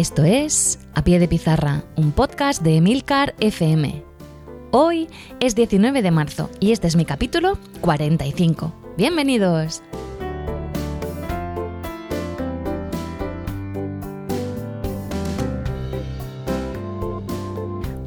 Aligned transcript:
Esto 0.00 0.24
es 0.24 0.78
A 0.94 1.04
Pie 1.04 1.18
de 1.18 1.28
Pizarra, 1.28 1.84
un 1.94 2.12
podcast 2.12 2.62
de 2.62 2.76
Emilcar 2.76 3.34
FM. 3.38 4.02
Hoy 4.70 5.10
es 5.40 5.54
19 5.54 6.00
de 6.00 6.10
marzo 6.10 6.48
y 6.58 6.72
este 6.72 6.86
es 6.86 6.96
mi 6.96 7.04
capítulo 7.04 7.58
45. 7.82 8.72
¡Bienvenidos! 8.96 9.82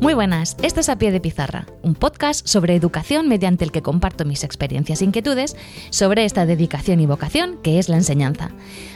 Muy 0.02 0.16
buenas, 0.16 0.58
esto 0.64 0.80
es 0.80 0.90
A 0.90 0.98
Pie 0.98 1.12
de 1.12 1.22
Pizarra, 1.22 1.68
un 1.84 1.94
podcast 1.94 2.48
sobre 2.48 2.76
educación 2.76 3.28
mediante 3.30 3.66
el 3.66 3.72
que 3.72 3.84
comparto 3.84 4.26
mis 4.26 4.44
experiencias 4.44 5.04
e 5.04 5.06
inquietudes 5.06 5.56
sobre 5.92 6.26
esta 6.26 6.48
dedicación 6.48 7.02
y 7.02 7.06
vocación 7.06 7.60
que 7.62 7.78
es 7.78 7.88
la 7.88 7.98
enseñanza. 7.98 8.50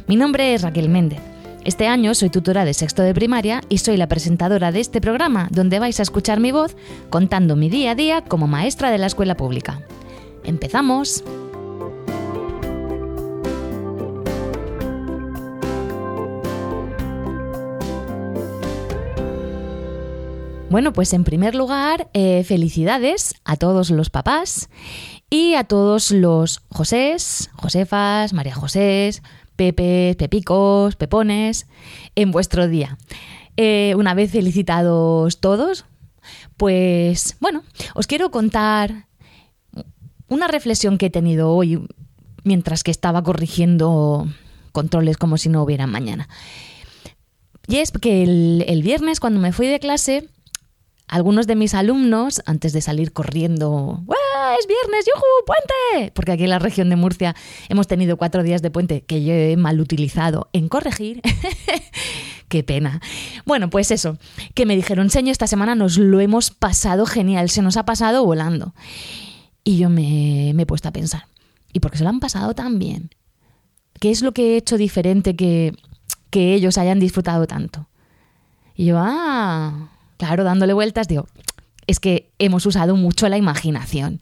Mi 0.08 0.16
nombre 0.16 0.56
es 0.56 0.64
Raquel 0.64 0.90
Méndez 0.90 1.37
este 1.68 1.86
año 1.86 2.16
soy 2.16 2.30
tutora 2.30 2.64
de 2.64 2.74
sexto 2.74 3.02
de 3.04 3.14
primaria 3.14 3.62
y 3.68 3.80
soy 3.80 3.98
la 3.98 4.08
presentadora 4.08 4.72
de 4.72 4.80
este 4.80 5.02
programa 5.02 5.50
donde 5.52 5.80
vais 5.80 6.00
a 6.00 6.04
escuchar 6.04 6.40
mi 6.40 6.54
voz 6.54 6.78
contando 7.10 7.58
mi 7.58 7.70
día 7.70 7.92
a 7.92 7.96
día 7.96 8.24
como 8.24 8.48
maestra 8.48 8.90
de 8.90 8.98
la 8.98 9.08
escuela 9.08 9.36
pública. 9.36 9.82
¡Empezamos! 10.46 11.26
Bueno, 20.70 20.94
pues 20.94 21.12
en 21.12 21.26
primer 21.26 21.54
lugar, 21.54 22.08
eh, 22.14 22.46
felicidades 22.46 23.36
a 23.44 23.58
todos 23.58 23.90
los 23.90 24.10
papás 24.10 24.70
y 25.30 25.56
a 25.56 25.66
todos 25.66 26.12
los 26.12 26.62
Josés, 26.70 27.50
Josefas, 27.56 28.32
María 28.32 28.56
Josés, 28.56 29.22
Pepes, 29.58 30.16
Pepicos, 30.16 30.96
Pepones, 30.96 31.68
en 32.16 32.32
vuestro 32.32 32.68
día. 32.70 32.98
Eh, 33.58 33.94
una 33.98 34.14
vez 34.14 34.32
felicitados 34.32 35.42
todos, 35.42 35.86
pues 36.56 37.36
bueno, 37.42 37.64
os 37.96 38.08
quiero 38.08 38.32
contar 38.32 39.08
una 40.30 40.48
reflexión 40.48 40.98
que 40.98 41.08
he 41.08 41.10
tenido 41.10 41.52
hoy 41.52 41.86
mientras 42.44 42.84
que 42.84 42.92
estaba 42.92 43.24
corrigiendo 43.24 44.28
controles 44.72 45.18
como 45.18 45.38
si 45.38 45.50
no 45.50 45.64
hubiera 45.64 45.88
mañana. 45.88 46.30
Y 47.68 47.78
es 47.78 47.92
que 47.92 48.24
el, 48.24 48.64
el 48.68 48.84
viernes 48.84 49.20
cuando 49.20 49.40
me 49.40 49.52
fui 49.52 49.68
de 49.68 49.80
clase, 49.80 50.30
algunos 51.08 51.48
de 51.48 51.56
mis 51.56 51.74
alumnos, 51.74 52.42
antes 52.46 52.74
de 52.74 52.82
salir 52.82 53.14
corriendo, 53.14 54.04
¡Es 54.60 54.68
viernes! 54.68 55.06
¡Yujú! 55.06 55.26
¡Puente! 55.46 56.12
Porque 56.14 56.32
aquí 56.32 56.44
en 56.44 56.50
la 56.50 56.60
región 56.60 56.90
de 56.90 56.96
Murcia 56.96 57.36
hemos 57.70 57.88
tenido 57.88 58.18
cuatro 58.18 58.44
días 58.44 58.62
de 58.62 58.72
puente 58.72 59.02
que 59.02 59.24
yo 59.24 59.34
he 59.34 59.58
mal 59.58 59.80
utilizado 59.80 60.50
en 60.54 60.70
corregir. 60.70 61.22
Qué 62.48 62.64
pena. 62.64 63.02
Bueno, 63.46 63.70
pues 63.70 63.92
eso, 63.92 64.18
que 64.54 64.66
me 64.66 64.76
dijeron, 64.76 65.10
señor, 65.10 65.32
esta 65.32 65.48
semana 65.48 65.76
nos 65.76 65.98
lo 65.98 66.20
hemos 66.20 66.52
pasado 66.52 67.06
genial, 67.06 67.50
se 67.50 67.62
nos 67.62 67.78
ha 67.78 67.86
pasado 67.86 68.26
volando. 68.26 68.74
Y 69.64 69.78
yo 69.78 69.90
me, 69.90 70.52
he 70.52 70.66
puesto 70.66 70.88
a 70.88 70.94
pensar, 70.94 71.26
¿y 71.74 71.80
por 71.80 71.92
qué 71.92 71.98
se 71.98 72.04
lo 72.04 72.10
han 72.10 72.22
pasado 72.22 72.54
tan 72.54 72.80
bien? 72.80 73.10
¿Qué 74.00 74.12
es 74.12 74.22
lo 74.22 74.32
que 74.32 74.54
he 74.54 74.58
hecho 74.58 74.78
diferente 74.78 75.36
que, 75.36 75.74
que 76.30 76.54
ellos 76.54 76.78
hayan 76.78 77.00
disfrutado 77.00 77.48
tanto? 77.48 77.88
Y 78.76 78.86
yo, 78.86 78.98
ah, 79.00 79.90
claro, 80.18 80.44
dándole 80.44 80.74
vueltas, 80.74 81.08
digo, 81.08 81.28
es 81.88 82.00
que 82.00 82.30
hemos 82.40 82.66
usado 82.66 82.96
mucho 82.96 83.30
la 83.30 83.38
imaginación. 83.38 84.20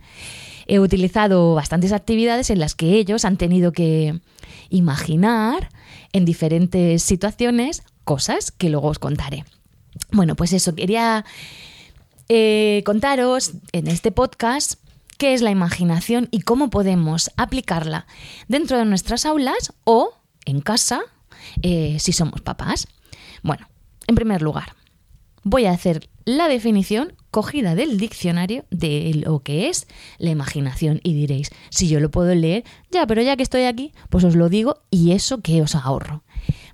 He 0.68 0.80
utilizado 0.80 1.56
bastantes 1.56 1.92
actividades 1.92 2.50
en 2.50 2.60
las 2.60 2.76
que 2.76 2.94
ellos 2.94 3.26
han 3.26 3.38
tenido 3.38 3.72
que 3.72 4.20
imaginar 4.70 5.70
en 6.12 6.26
diferentes 6.26 7.04
situaciones 7.04 7.84
cosas 8.04 8.52
que 8.52 8.70
luego 8.70 8.88
os 8.88 9.00
contaré. 9.00 9.46
Bueno, 10.12 10.36
pues 10.36 10.54
eso, 10.54 10.76
quería 10.76 11.26
eh, 12.30 12.82
contaros 12.86 13.54
en 13.72 13.88
este 13.88 14.12
podcast 14.12 14.76
qué 15.18 15.34
es 15.34 15.42
la 15.42 15.52
imaginación 15.52 16.28
y 16.32 16.42
cómo 16.42 16.70
podemos 16.70 17.32
aplicarla 17.38 18.06
dentro 18.48 18.78
de 18.78 18.86
nuestras 18.86 19.26
aulas 19.26 19.74
o 19.84 20.18
en 20.46 20.62
casa 20.62 21.02
eh, 21.62 21.98
si 22.00 22.12
somos 22.12 22.42
papás. 22.42 22.88
Bueno, 23.44 23.68
en 24.08 24.16
primer 24.16 24.42
lugar, 24.42 24.76
voy 25.46 25.68
a 25.68 25.72
hacer 25.72 26.10
la 26.26 26.48
definición 26.48 27.14
cogida 27.30 27.76
del 27.76 28.00
diccionario 28.00 28.66
de 28.72 29.22
lo 29.24 29.44
que 29.44 29.70
es 29.70 29.88
la 30.18 30.32
imaginación 30.32 31.00
y 31.04 31.14
diréis, 31.14 31.52
si 31.70 31.88
yo 31.88 32.00
lo 32.00 32.10
puedo 32.10 32.34
leer, 32.34 32.64
ya, 32.92 33.06
pero 33.06 33.22
ya 33.22 33.38
que 33.38 33.44
estoy 33.44 33.64
aquí, 33.64 33.94
pues 34.10 34.24
os 34.24 34.36
lo 34.36 34.50
digo 34.50 34.82
y 34.90 35.12
eso 35.12 35.42
que 35.42 35.62
os 35.62 35.76
ahorro. 35.76 36.24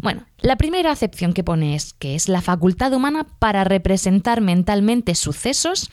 Bueno, 0.01 0.25
la 0.39 0.55
primera 0.55 0.91
acepción 0.91 1.33
que 1.33 1.43
pone 1.43 1.75
es 1.75 1.93
que 1.93 2.15
es 2.15 2.29
la 2.29 2.41
facultad 2.41 2.93
humana 2.93 3.27
para 3.39 3.65
representar 3.65 4.39
mentalmente 4.39 5.15
sucesos, 5.15 5.91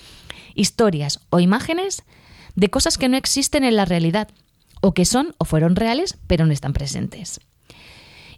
historias 0.55 1.21
o 1.31 1.41
imágenes 1.41 2.05
de 2.55 2.71
cosas 2.71 2.97
que 2.97 3.09
no 3.09 3.17
existen 3.17 3.65
en 3.65 3.75
la 3.75 3.87
realidad, 3.87 4.28
o 4.81 4.94
que 4.94 5.05
son 5.05 5.34
o 5.38 5.44
fueron 5.44 5.75
reales 5.75 6.17
pero 6.28 6.47
no 6.47 6.53
están 6.53 6.72
presentes. 6.72 7.41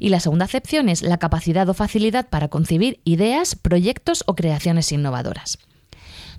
Y 0.01 0.09
la 0.09 0.19
segunda 0.19 0.47
acepción 0.47 0.89
es 0.89 1.03
la 1.03 1.19
capacidad 1.19 1.69
o 1.69 1.75
facilidad 1.75 2.29
para 2.29 2.49
concebir 2.49 3.01
ideas, 3.05 3.55
proyectos 3.55 4.25
o 4.27 4.35
creaciones 4.35 4.91
innovadoras. 4.91 5.59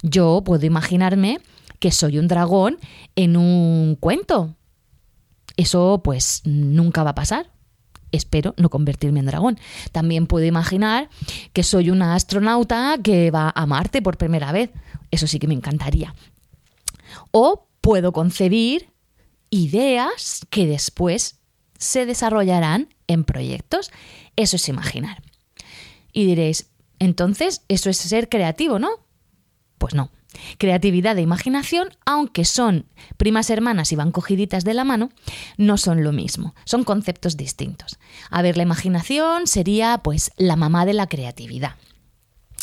Yo 0.01 0.41
puedo 0.44 0.66
imaginarme 0.66 1.39
que 1.79 1.91
soy 1.91 2.17
un 2.17 2.27
dragón 2.27 2.79
en 3.16 3.38
un 3.38 3.95
cuento. 3.99 4.55
Eso 5.57 6.01
pues 6.03 6.41
nunca 6.44 7.03
va 7.03 7.11
a 7.11 7.16
pasar. 7.16 7.51
Espero 8.11 8.55
no 8.57 8.69
convertirme 8.69 9.19
en 9.19 9.27
dragón. 9.27 9.59
También 9.91 10.25
puedo 10.28 10.45
imaginar 10.45 11.09
que 11.53 11.63
soy 11.63 11.91
una 11.91 12.16
astronauta 12.16 12.97
que 13.01 13.31
va 13.31 13.53
a 13.55 13.66
Marte 13.67 14.01
por 14.01 14.17
primera 14.17 14.51
vez. 14.51 14.72
Eso 15.11 15.28
sí 15.28 15.38
que 15.39 15.47
me 15.47 15.53
encantaría. 15.53 16.16
O 17.29 17.67
puedo 17.79 18.11
concebir 18.11 18.89
ideas 19.51 20.45
que 20.49 20.66
después 20.66 21.39
se 21.78 22.05
desarrollarán 22.05 22.89
en 23.11 23.23
proyectos. 23.23 23.91
Eso 24.35 24.55
es 24.55 24.69
imaginar. 24.69 25.22
Y 26.13 26.25
diréis, 26.25 26.67
entonces, 26.99 27.63
eso 27.67 27.89
es 27.89 27.97
ser 27.97 28.29
creativo, 28.29 28.79
¿no? 28.79 28.89
Pues 29.77 29.95
no. 29.95 30.11
Creatividad 30.57 31.17
e 31.17 31.22
imaginación, 31.22 31.89
aunque 32.05 32.45
son 32.45 32.85
primas 33.17 33.49
hermanas 33.49 33.91
y 33.91 33.95
van 33.95 34.11
cogiditas 34.11 34.63
de 34.63 34.73
la 34.73 34.83
mano, 34.83 35.09
no 35.57 35.77
son 35.77 36.03
lo 36.03 36.11
mismo, 36.13 36.55
son 36.63 36.83
conceptos 36.83 37.35
distintos. 37.35 37.99
A 38.29 38.41
ver, 38.41 38.55
la 38.55 38.63
imaginación 38.63 39.47
sería 39.47 39.99
pues 40.03 40.31
la 40.38 40.55
mamá 40.55 40.85
de 40.85 40.93
la 40.93 41.07
creatividad. 41.07 41.75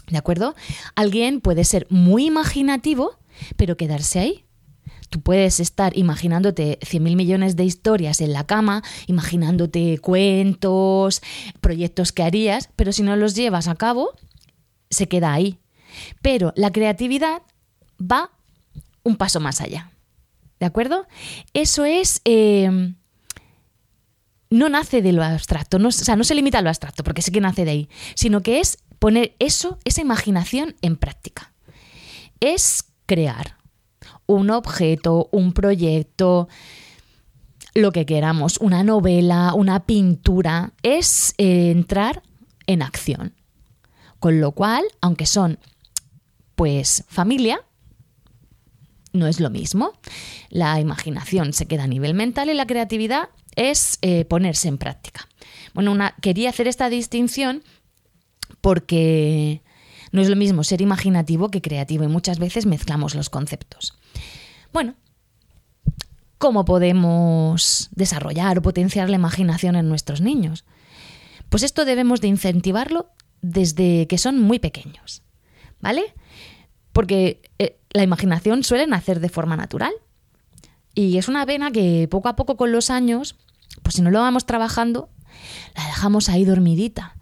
¿De 0.09 0.16
acuerdo? 0.16 0.54
Alguien 0.94 1.41
puede 1.41 1.65
ser 1.65 1.86
muy 1.91 2.26
imaginativo, 2.26 3.19
pero 3.56 3.76
quedarse 3.76 4.18
ahí, 4.18 4.44
Tú 5.10 5.21
puedes 5.21 5.60
estar 5.60 5.97
imaginándote 5.97 6.78
100.000 6.81 7.16
millones 7.16 7.57
de 7.57 7.65
historias 7.65 8.21
en 8.21 8.33
la 8.33 8.47
cama, 8.47 8.83
imaginándote 9.07 9.99
cuentos, 9.99 11.22
proyectos 11.60 12.13
que 12.13 12.22
harías, 12.22 12.69
pero 12.77 12.93
si 12.93 13.03
no 13.03 13.16
los 13.16 13.34
llevas 13.34 13.69
a 13.69 13.75
cabo, 13.75 14.10
se 14.91 15.09
queda 15.09 15.33
ahí. 15.33 15.59
Pero 16.22 16.53
la 16.57 16.71
creatividad 16.71 17.43
va 18.01 18.31
un 19.03 19.16
paso 19.16 19.41
más 19.41 19.60
allá. 19.60 19.91
¿De 20.60 20.66
acuerdo? 20.66 21.07
Eso 21.54 21.84
es... 21.84 22.21
Eh, 22.25 22.95
no 24.51 24.69
nace 24.69 25.03
de 25.03 25.13
lo 25.13 25.22
abstracto, 25.22 25.78
no, 25.78 25.89
o 25.89 25.93
sea, 25.93 26.16
no 26.16 26.25
se 26.25 26.34
limita 26.34 26.59
a 26.59 26.63
lo 26.63 26.71
abstracto, 26.71 27.04
porque 27.04 27.22
sé 27.22 27.31
que 27.31 27.41
nace 27.41 27.65
de 27.65 27.71
ahí, 27.71 27.89
sino 28.15 28.43
que 28.43 28.61
es 28.61 28.78
poner 28.99 29.34
eso, 29.39 29.78
esa 29.84 30.01
imaginación 30.01 30.75
en 30.81 30.97
práctica. 30.97 31.53
Es 32.41 32.84
crear, 33.07 33.58
un 34.28 34.51
objeto, 34.51 35.28
un 35.33 35.53
proyecto, 35.53 36.48
lo 37.75 37.92
que 37.92 38.07
queramos, 38.07 38.59
una 38.59 38.84
novela, 38.84 39.54
una 39.54 39.86
pintura, 39.86 40.75
es 40.83 41.34
eh, 41.39 41.71
entrar 41.71 42.22
en 42.66 42.83
acción. 42.83 43.34
Con 44.21 44.41
lo 44.41 44.53
cual, 44.53 44.84
aunque 45.01 45.27
son 45.27 45.59
pues 46.54 47.04
familia, 47.09 47.60
no 49.13 49.27
es 49.27 49.41
lo 49.41 49.48
mismo. 49.48 49.92
La 50.51 50.78
imaginación 50.78 51.53
se 51.53 51.66
queda 51.66 51.84
a 51.84 51.89
nivel 51.89 52.15
mental 52.15 52.51
y 52.51 52.54
la 52.54 52.66
creatividad 52.66 53.30
es 53.57 53.98
eh, 54.03 54.25
ponerse 54.27 54.69
en 54.69 54.77
práctica. 54.77 55.27
Bueno, 55.72 55.97
quería 56.21 56.51
hacer 56.51 56.69
esta 56.69 56.91
distinción 56.91 57.63
porque 58.60 59.63
no 60.13 60.21
es 60.21 60.28
lo 60.28 60.36
mismo 60.36 60.65
ser 60.65 60.83
imaginativo 60.83 61.51
que 61.51 61.63
creativo 61.63 62.04
y 62.04 62.09
muchas 62.09 62.39
veces 62.39 62.66
mezclamos 62.66 63.15
los 63.15 63.30
conceptos. 63.30 63.97
Bueno, 64.72 64.94
¿cómo 66.38 66.65
podemos 66.65 67.88
desarrollar 67.94 68.59
o 68.59 68.62
potenciar 68.62 69.09
la 69.10 69.16
imaginación 69.16 69.76
en 69.76 69.88
nuestros 69.88 70.20
niños? 70.20 70.65
Pues 71.48 71.62
esto 71.62 71.84
debemos 71.84 72.20
de 72.20 72.28
incentivarlo 72.28 73.10
desde 73.41 74.06
que 74.06 74.18
son 74.18 74.41
muy 74.41 74.59
pequeños, 74.59 75.22
¿vale? 75.80 76.15
Porque 76.92 77.41
eh, 77.59 77.78
la 77.91 78.03
imaginación 78.03 78.65
suele 78.65 78.86
nacer 78.86 79.20
de 79.20 79.28
forma 79.28 79.56
natural 79.56 79.92
y 80.94 81.18
es 81.18 81.28
una 81.28 81.44
vena 81.44 81.70
que 81.70 82.09
poco 82.10 82.28
a 82.28 82.36
poco 82.36 82.56
con 82.56 82.72
los 82.72 82.91
años, 82.91 83.36
pues 83.82 83.94
si 83.94 84.03
no 84.03 84.10
lo 84.10 84.20
vamos 84.20 84.47
trabajando, 84.47 85.09
la 85.76 85.86
dejamos 85.86 86.28
ahí 86.28 86.44
dormidita. 86.44 87.15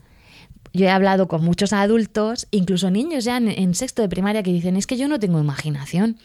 Yo 0.73 0.87
he 0.87 0.91
hablado 0.91 1.29
con 1.29 1.45
muchos 1.45 1.73
adultos, 1.73 2.49
incluso 2.51 2.91
niños 2.91 3.25
ya 3.25 3.37
en, 3.37 3.75
sexto 3.75 4.03
de 4.03 4.09
primaria, 4.09 4.43
que 4.43 4.53
dicen, 4.53 4.77
es 4.77 4.87
que 4.87 4.97
yo 4.97 5.09
no 5.09 5.19
tengo 5.19 5.39
imaginación. 5.41 6.19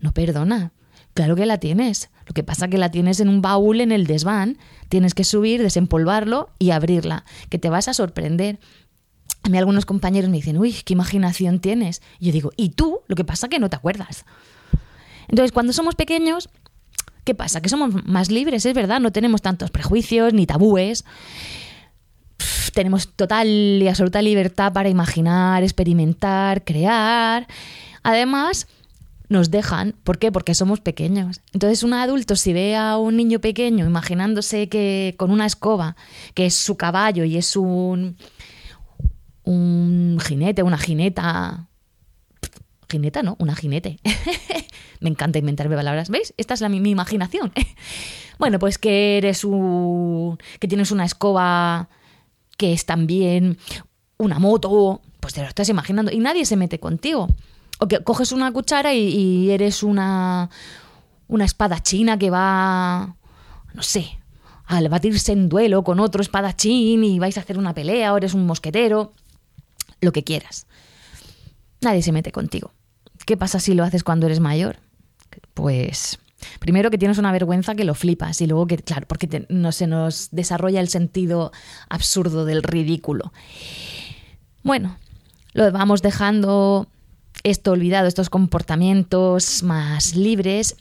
No 0.00 0.12
perdona, 0.12 0.72
claro 1.14 1.36
que 1.36 1.46
la 1.46 1.58
tienes. 1.58 2.10
Lo 2.26 2.34
que 2.34 2.42
pasa 2.42 2.68
que 2.68 2.78
la 2.78 2.90
tienes 2.90 3.20
en 3.20 3.28
un 3.28 3.42
baúl 3.42 3.80
en 3.80 3.92
el 3.92 4.06
desván. 4.06 4.58
Tienes 4.88 5.14
que 5.14 5.24
subir, 5.24 5.62
desempolvarlo 5.62 6.50
y 6.58 6.70
abrirla, 6.70 7.24
que 7.48 7.58
te 7.58 7.70
vas 7.70 7.88
a 7.88 7.94
sorprender. 7.94 8.58
A 9.42 9.48
mí 9.48 9.58
algunos 9.58 9.86
compañeros 9.86 10.30
me 10.30 10.36
dicen, 10.36 10.58
uy, 10.58 10.72
qué 10.84 10.92
imaginación 10.92 11.60
tienes. 11.60 12.02
Y 12.18 12.26
yo 12.26 12.32
digo, 12.32 12.52
¿y 12.56 12.70
tú? 12.70 13.00
Lo 13.06 13.14
que 13.14 13.24
pasa 13.24 13.46
es 13.46 13.50
que 13.50 13.58
no 13.58 13.70
te 13.70 13.76
acuerdas. 13.76 14.24
Entonces, 15.28 15.52
cuando 15.52 15.72
somos 15.72 15.94
pequeños, 15.94 16.48
¿qué 17.24 17.34
pasa? 17.34 17.60
Que 17.60 17.68
somos 17.68 18.04
más 18.06 18.30
libres, 18.30 18.66
es 18.66 18.74
verdad, 18.74 19.00
no 19.00 19.12
tenemos 19.12 19.42
tantos 19.42 19.70
prejuicios 19.70 20.32
ni 20.32 20.46
tabúes 20.46 21.04
tenemos 22.76 23.08
total 23.16 23.48
y 23.48 23.88
absoluta 23.88 24.20
libertad 24.20 24.72
para 24.72 24.90
imaginar, 24.90 25.62
experimentar, 25.62 26.62
crear. 26.62 27.48
Además, 28.02 28.68
nos 29.28 29.50
dejan. 29.50 29.94
¿Por 30.04 30.18
qué? 30.18 30.32
Porque 30.32 30.54
somos 30.54 30.80
pequeños. 30.80 31.40
Entonces, 31.52 31.82
un 31.82 31.92
adulto, 31.92 32.36
si 32.36 32.52
ve 32.52 32.76
a 32.76 32.96
un 32.96 33.16
niño 33.16 33.40
pequeño 33.40 33.86
imaginándose 33.86 34.68
que 34.68 35.14
con 35.16 35.30
una 35.30 35.46
escoba, 35.46 35.96
que 36.34 36.46
es 36.46 36.54
su 36.54 36.76
caballo 36.76 37.24
y 37.24 37.36
es 37.36 37.56
un, 37.56 38.16
un 39.44 40.18
jinete, 40.24 40.62
una 40.62 40.78
jineta. 40.78 41.68
Jineta, 42.88 43.22
¿no? 43.22 43.36
Una 43.38 43.56
jinete. 43.56 43.98
Me 45.00 45.10
encanta 45.10 45.38
inventarme 45.38 45.76
palabras. 45.76 46.08
¿Veis? 46.08 46.34
Esta 46.36 46.54
es 46.54 46.60
la, 46.60 46.68
mi, 46.68 46.80
mi 46.80 46.90
imaginación. 46.90 47.52
bueno, 48.38 48.58
pues 48.58 48.78
que 48.78 49.18
eres 49.18 49.44
un. 49.44 50.38
que 50.60 50.68
tienes 50.68 50.90
una 50.90 51.04
escoba 51.04 51.88
que 52.56 52.72
es 52.72 52.86
también 52.86 53.58
una 54.18 54.38
moto, 54.38 55.02
pues 55.20 55.34
te 55.34 55.42
lo 55.42 55.48
estás 55.48 55.68
imaginando 55.68 56.10
y 56.10 56.18
nadie 56.20 56.46
se 56.46 56.56
mete 56.56 56.78
contigo. 56.78 57.28
O 57.78 57.88
que 57.88 58.02
coges 58.02 58.32
una 58.32 58.52
cuchara 58.52 58.94
y, 58.94 59.50
eres 59.50 59.82
una, 59.82 60.50
una 61.28 61.44
espadachina 61.44 62.18
que 62.18 62.30
va, 62.30 63.16
no 63.74 63.82
sé, 63.82 64.18
al 64.64 64.88
batirse 64.88 65.32
en 65.32 65.48
duelo 65.48 65.84
con 65.84 66.00
otro 66.00 66.22
espadachín 66.22 67.04
y 67.04 67.18
vais 67.18 67.36
a 67.36 67.40
hacer 67.40 67.58
una 67.58 67.74
pelea 67.74 68.12
o 68.12 68.16
eres 68.16 68.34
un 68.34 68.46
mosquetero, 68.46 69.12
lo 70.00 70.12
que 70.12 70.24
quieras. 70.24 70.66
Nadie 71.82 72.02
se 72.02 72.12
mete 72.12 72.32
contigo. 72.32 72.72
¿Qué 73.26 73.36
pasa 73.36 73.60
si 73.60 73.74
lo 73.74 73.84
haces 73.84 74.04
cuando 74.04 74.26
eres 74.26 74.40
mayor? 74.40 74.78
Pues 75.52 76.18
Primero 76.60 76.90
que 76.90 76.98
tienes 76.98 77.18
una 77.18 77.32
vergüenza 77.32 77.74
que 77.74 77.84
lo 77.84 77.94
flipas 77.94 78.40
y 78.40 78.46
luego 78.46 78.66
que, 78.66 78.78
claro, 78.78 79.06
porque 79.08 79.46
no 79.48 79.72
se 79.72 79.86
nos 79.86 80.28
desarrolla 80.32 80.80
el 80.80 80.88
sentido 80.88 81.52
absurdo 81.88 82.44
del 82.44 82.62
ridículo. 82.62 83.32
Bueno, 84.62 84.96
lo 85.52 85.70
vamos 85.72 86.02
dejando 86.02 86.88
esto 87.46 87.70
olvidado, 87.70 88.08
estos 88.08 88.28
comportamientos 88.28 89.62
más 89.62 90.16
libres. 90.16 90.76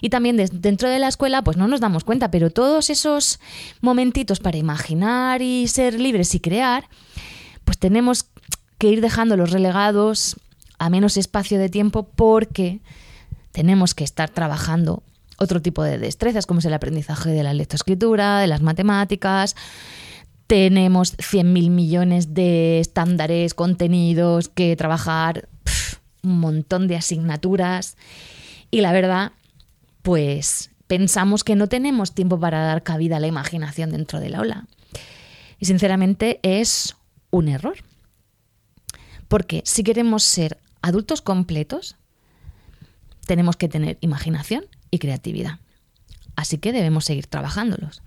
Y 0.00 0.08
también 0.08 0.36
dentro 0.36 0.88
de 0.88 0.98
la 0.98 1.08
escuela, 1.08 1.42
pues 1.42 1.56
no 1.56 1.68
nos 1.68 1.80
damos 1.80 2.02
cuenta, 2.02 2.30
pero 2.30 2.50
todos 2.50 2.90
esos 2.90 3.38
momentitos 3.80 4.40
para 4.40 4.56
imaginar 4.56 5.42
y 5.42 5.68
ser 5.68 6.00
libres 6.00 6.34
y 6.34 6.40
crear, 6.40 6.88
pues 7.64 7.78
tenemos 7.78 8.26
que 8.78 8.88
ir 8.88 9.00
dejando 9.00 9.36
los 9.36 9.52
relegados 9.52 10.36
a 10.78 10.90
menos 10.90 11.16
espacio 11.16 11.58
de 11.58 11.68
tiempo 11.68 12.08
porque 12.08 12.80
tenemos 13.52 13.94
que 13.94 14.04
estar 14.04 14.30
trabajando 14.30 15.02
otro 15.38 15.62
tipo 15.62 15.84
de 15.84 15.98
destrezas, 15.98 16.46
como 16.46 16.58
es 16.58 16.64
el 16.64 16.74
aprendizaje 16.74 17.30
de 17.30 17.44
la 17.44 17.54
lectoescritura, 17.54 18.40
de 18.40 18.48
las 18.48 18.60
matemáticas. 18.60 19.54
Tenemos 20.48 21.16
100.000 21.18 21.70
millones 21.70 22.34
de 22.34 22.80
estándares, 22.80 23.54
contenidos 23.54 24.48
que 24.48 24.74
trabajar, 24.74 25.48
un 26.22 26.40
montón 26.40 26.88
de 26.88 26.96
asignaturas. 26.96 27.96
Y 28.70 28.80
la 28.80 28.92
verdad, 28.92 29.32
pues 30.02 30.70
pensamos 30.86 31.44
que 31.44 31.56
no 31.56 31.68
tenemos 31.68 32.12
tiempo 32.12 32.40
para 32.40 32.64
dar 32.64 32.82
cabida 32.82 33.16
a 33.16 33.20
la 33.20 33.26
imaginación 33.26 33.90
dentro 33.90 34.20
del 34.20 34.34
aula. 34.34 34.66
Y 35.58 35.66
sinceramente 35.66 36.40
es 36.42 36.96
un 37.30 37.48
error. 37.48 37.76
Porque 39.28 39.62
si 39.64 39.84
queremos 39.84 40.22
ser 40.22 40.58
adultos 40.80 41.20
completos, 41.20 41.96
tenemos 43.26 43.56
que 43.56 43.68
tener 43.68 43.98
imaginación 44.00 44.64
y 44.90 44.98
creatividad. 44.98 45.58
Así 46.34 46.58
que 46.58 46.72
debemos 46.72 47.04
seguir 47.04 47.26
trabajándolos. 47.26 48.02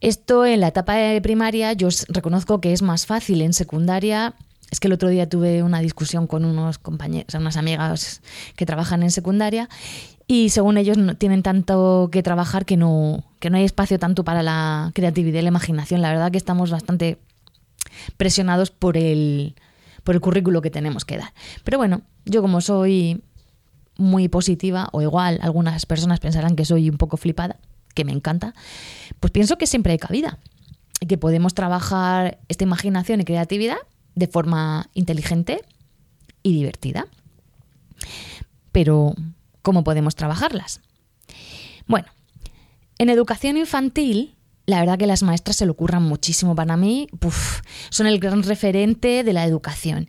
Esto 0.00 0.46
en 0.46 0.60
la 0.60 0.68
etapa 0.68 0.94
de 0.94 1.20
primaria 1.20 1.72
yo 1.72 1.88
reconozco 2.08 2.60
que 2.60 2.72
es 2.72 2.82
más 2.82 3.06
fácil. 3.06 3.42
En 3.42 3.52
secundaria, 3.52 4.34
es 4.74 4.80
que 4.80 4.88
el 4.88 4.92
otro 4.92 5.08
día 5.08 5.28
tuve 5.28 5.62
una 5.62 5.78
discusión 5.78 6.26
con 6.26 6.44
unos 6.44 6.78
compañeros, 6.78 7.32
unas 7.34 7.56
amigas 7.56 8.22
que 8.56 8.66
trabajan 8.66 9.04
en 9.04 9.12
secundaria 9.12 9.68
y 10.26 10.48
según 10.48 10.78
ellos 10.78 10.98
no 10.98 11.16
tienen 11.16 11.44
tanto 11.44 12.08
que 12.10 12.24
trabajar 12.24 12.64
que 12.64 12.76
no, 12.76 13.22
que 13.38 13.50
no 13.50 13.56
hay 13.56 13.62
espacio 13.62 14.00
tanto 14.00 14.24
para 14.24 14.42
la 14.42 14.90
creatividad 14.92 15.38
y 15.38 15.42
la 15.42 15.48
imaginación. 15.48 16.02
La 16.02 16.10
verdad 16.10 16.32
que 16.32 16.38
estamos 16.38 16.72
bastante 16.72 17.18
presionados 18.16 18.72
por 18.72 18.96
el, 18.96 19.54
por 20.02 20.16
el 20.16 20.20
currículo 20.20 20.60
que 20.60 20.70
tenemos 20.70 21.04
que 21.04 21.18
dar. 21.18 21.32
Pero 21.62 21.78
bueno, 21.78 22.02
yo 22.24 22.42
como 22.42 22.60
soy 22.60 23.22
muy 23.96 24.28
positiva, 24.28 24.88
o 24.90 25.02
igual 25.02 25.38
algunas 25.40 25.86
personas 25.86 26.18
pensarán 26.18 26.56
que 26.56 26.64
soy 26.64 26.90
un 26.90 26.98
poco 26.98 27.16
flipada, 27.16 27.58
que 27.94 28.04
me 28.04 28.10
encanta, 28.10 28.54
pues 29.20 29.30
pienso 29.30 29.56
que 29.56 29.68
siempre 29.68 29.92
hay 29.92 29.98
cabida, 29.98 30.40
y 30.98 31.06
que 31.06 31.16
podemos 31.16 31.54
trabajar 31.54 32.38
esta 32.48 32.64
imaginación 32.64 33.20
y 33.20 33.24
creatividad 33.24 33.78
de 34.14 34.26
forma 34.26 34.88
inteligente 34.94 35.62
y 36.42 36.54
divertida. 36.54 37.06
Pero, 38.72 39.14
¿cómo 39.62 39.84
podemos 39.84 40.14
trabajarlas? 40.14 40.80
Bueno, 41.86 42.06
en 42.98 43.10
educación 43.10 43.56
infantil, 43.56 44.36
la 44.66 44.80
verdad 44.80 44.98
que 44.98 45.06
las 45.06 45.22
maestras 45.22 45.56
se 45.56 45.66
lo 45.66 45.72
ocurran 45.72 46.02
muchísimo 46.02 46.54
para 46.54 46.76
mí, 46.76 47.08
son 47.90 48.06
el 48.06 48.18
gran 48.18 48.42
referente 48.42 49.24
de 49.24 49.32
la 49.32 49.44
educación. 49.44 50.08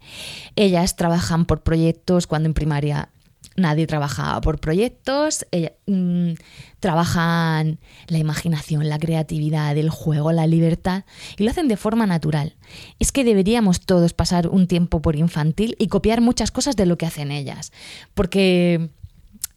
Ellas 0.56 0.96
trabajan 0.96 1.46
por 1.46 1.64
proyectos 1.64 2.28
cuando 2.28 2.48
en 2.48 2.54
primaria 2.54 3.10
nadie 3.56 3.88
trabaja 3.88 4.40
por 4.42 4.60
proyectos, 4.60 5.46
mm, 5.88 6.34
trabajan 6.80 7.80
la 8.08 8.18
imaginación, 8.18 8.90
la 8.90 9.00
creatividad, 9.00 9.78
el 9.78 9.90
juego, 9.90 10.32
la 10.32 10.48
libertad 10.48 11.04
y 11.38 11.44
lo 11.44 11.52
hacen 11.52 11.68
de 11.68 11.78
forma 11.78 12.06
natural. 12.06 12.56
Es 13.00 13.12
que 13.12 13.24
deberíamos 13.24 13.82
todos 13.82 14.14
pasar 14.14 14.48
un 14.48 14.68
tiempo 14.68 15.02
por 15.02 15.16
infantil 15.16 15.76
y 15.80 15.88
copiar 15.88 16.22
muchas 16.22 16.52
cosas 16.52 16.76
de 16.76 16.86
lo 16.86 16.98
que 16.98 17.06
hacen 17.06 17.32
ellas, 17.32 17.72
porque 18.14 18.90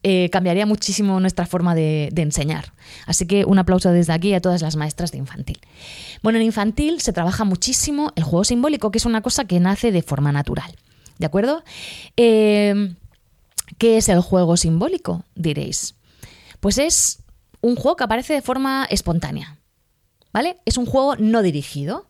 eh, 0.04 0.30
cambiaría 0.30 0.64
muchísimo 0.64 1.18
nuestra 1.18 1.44
forma 1.44 1.74
de, 1.74 2.12
enseñar. 2.16 2.72
Así 3.06 3.26
que 3.26 3.44
un 3.44 3.58
aplauso 3.58 3.90
desde 3.90 4.12
aquí 4.12 4.32
a 4.32 4.40
todas 4.40 4.62
las 4.62 4.76
maestras 4.76 5.10
de 5.10 5.18
infantil. 5.18 5.58
Bueno, 6.22 6.38
en 6.38 6.44
infantil 6.44 7.00
se 7.00 7.12
trabaja 7.12 7.44
muchísimo 7.44 8.12
el 8.14 8.22
juego 8.22 8.44
simbólico, 8.44 8.92
que 8.92 8.98
es 8.98 9.06
una 9.06 9.22
cosa 9.22 9.44
que 9.44 9.58
nace 9.58 9.90
de 9.90 10.02
forma 10.02 10.30
natural. 10.30 10.76
¿De 11.18 11.26
acuerdo? 11.26 11.64
Eh, 12.16 12.94
¿Qué 13.78 13.96
es 13.96 14.08
el 14.08 14.20
juego 14.20 14.56
simbólico? 14.56 15.24
Diréis. 15.34 15.94
Pues 16.60 16.78
es 16.78 17.22
un 17.60 17.76
juego 17.76 17.96
que 17.96 18.04
aparece 18.04 18.34
de 18.34 18.42
forma 18.42 18.86
espontánea. 18.90 19.58
¿Vale? 20.32 20.58
Es 20.64 20.76
un 20.76 20.86
juego 20.86 21.16
no 21.16 21.42
dirigido. 21.42 22.08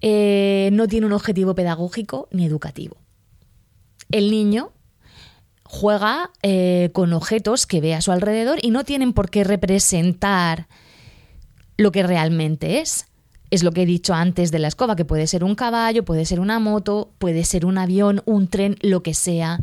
Eh, 0.00 0.68
no 0.72 0.86
tiene 0.86 1.06
un 1.06 1.12
objetivo 1.12 1.54
pedagógico 1.54 2.28
ni 2.30 2.44
educativo. 2.44 2.96
El 4.10 4.30
niño 4.30 4.72
juega 5.64 6.30
eh, 6.42 6.90
con 6.92 7.12
objetos 7.12 7.66
que 7.66 7.80
ve 7.80 7.94
a 7.94 8.02
su 8.02 8.12
alrededor 8.12 8.58
y 8.62 8.70
no 8.70 8.84
tienen 8.84 9.12
por 9.12 9.30
qué 9.30 9.44
representar 9.44 10.68
lo 11.76 11.90
que 11.90 12.02
realmente 12.02 12.80
es. 12.80 13.06
Es 13.54 13.62
lo 13.62 13.70
que 13.70 13.82
he 13.82 13.86
dicho 13.86 14.14
antes 14.14 14.50
de 14.50 14.58
la 14.58 14.66
escoba, 14.66 14.96
que 14.96 15.04
puede 15.04 15.28
ser 15.28 15.44
un 15.44 15.54
caballo, 15.54 16.04
puede 16.04 16.24
ser 16.24 16.40
una 16.40 16.58
moto, 16.58 17.12
puede 17.18 17.44
ser 17.44 17.64
un 17.64 17.78
avión, 17.78 18.20
un 18.24 18.48
tren, 18.48 18.74
lo 18.80 19.04
que 19.04 19.14
sea. 19.14 19.60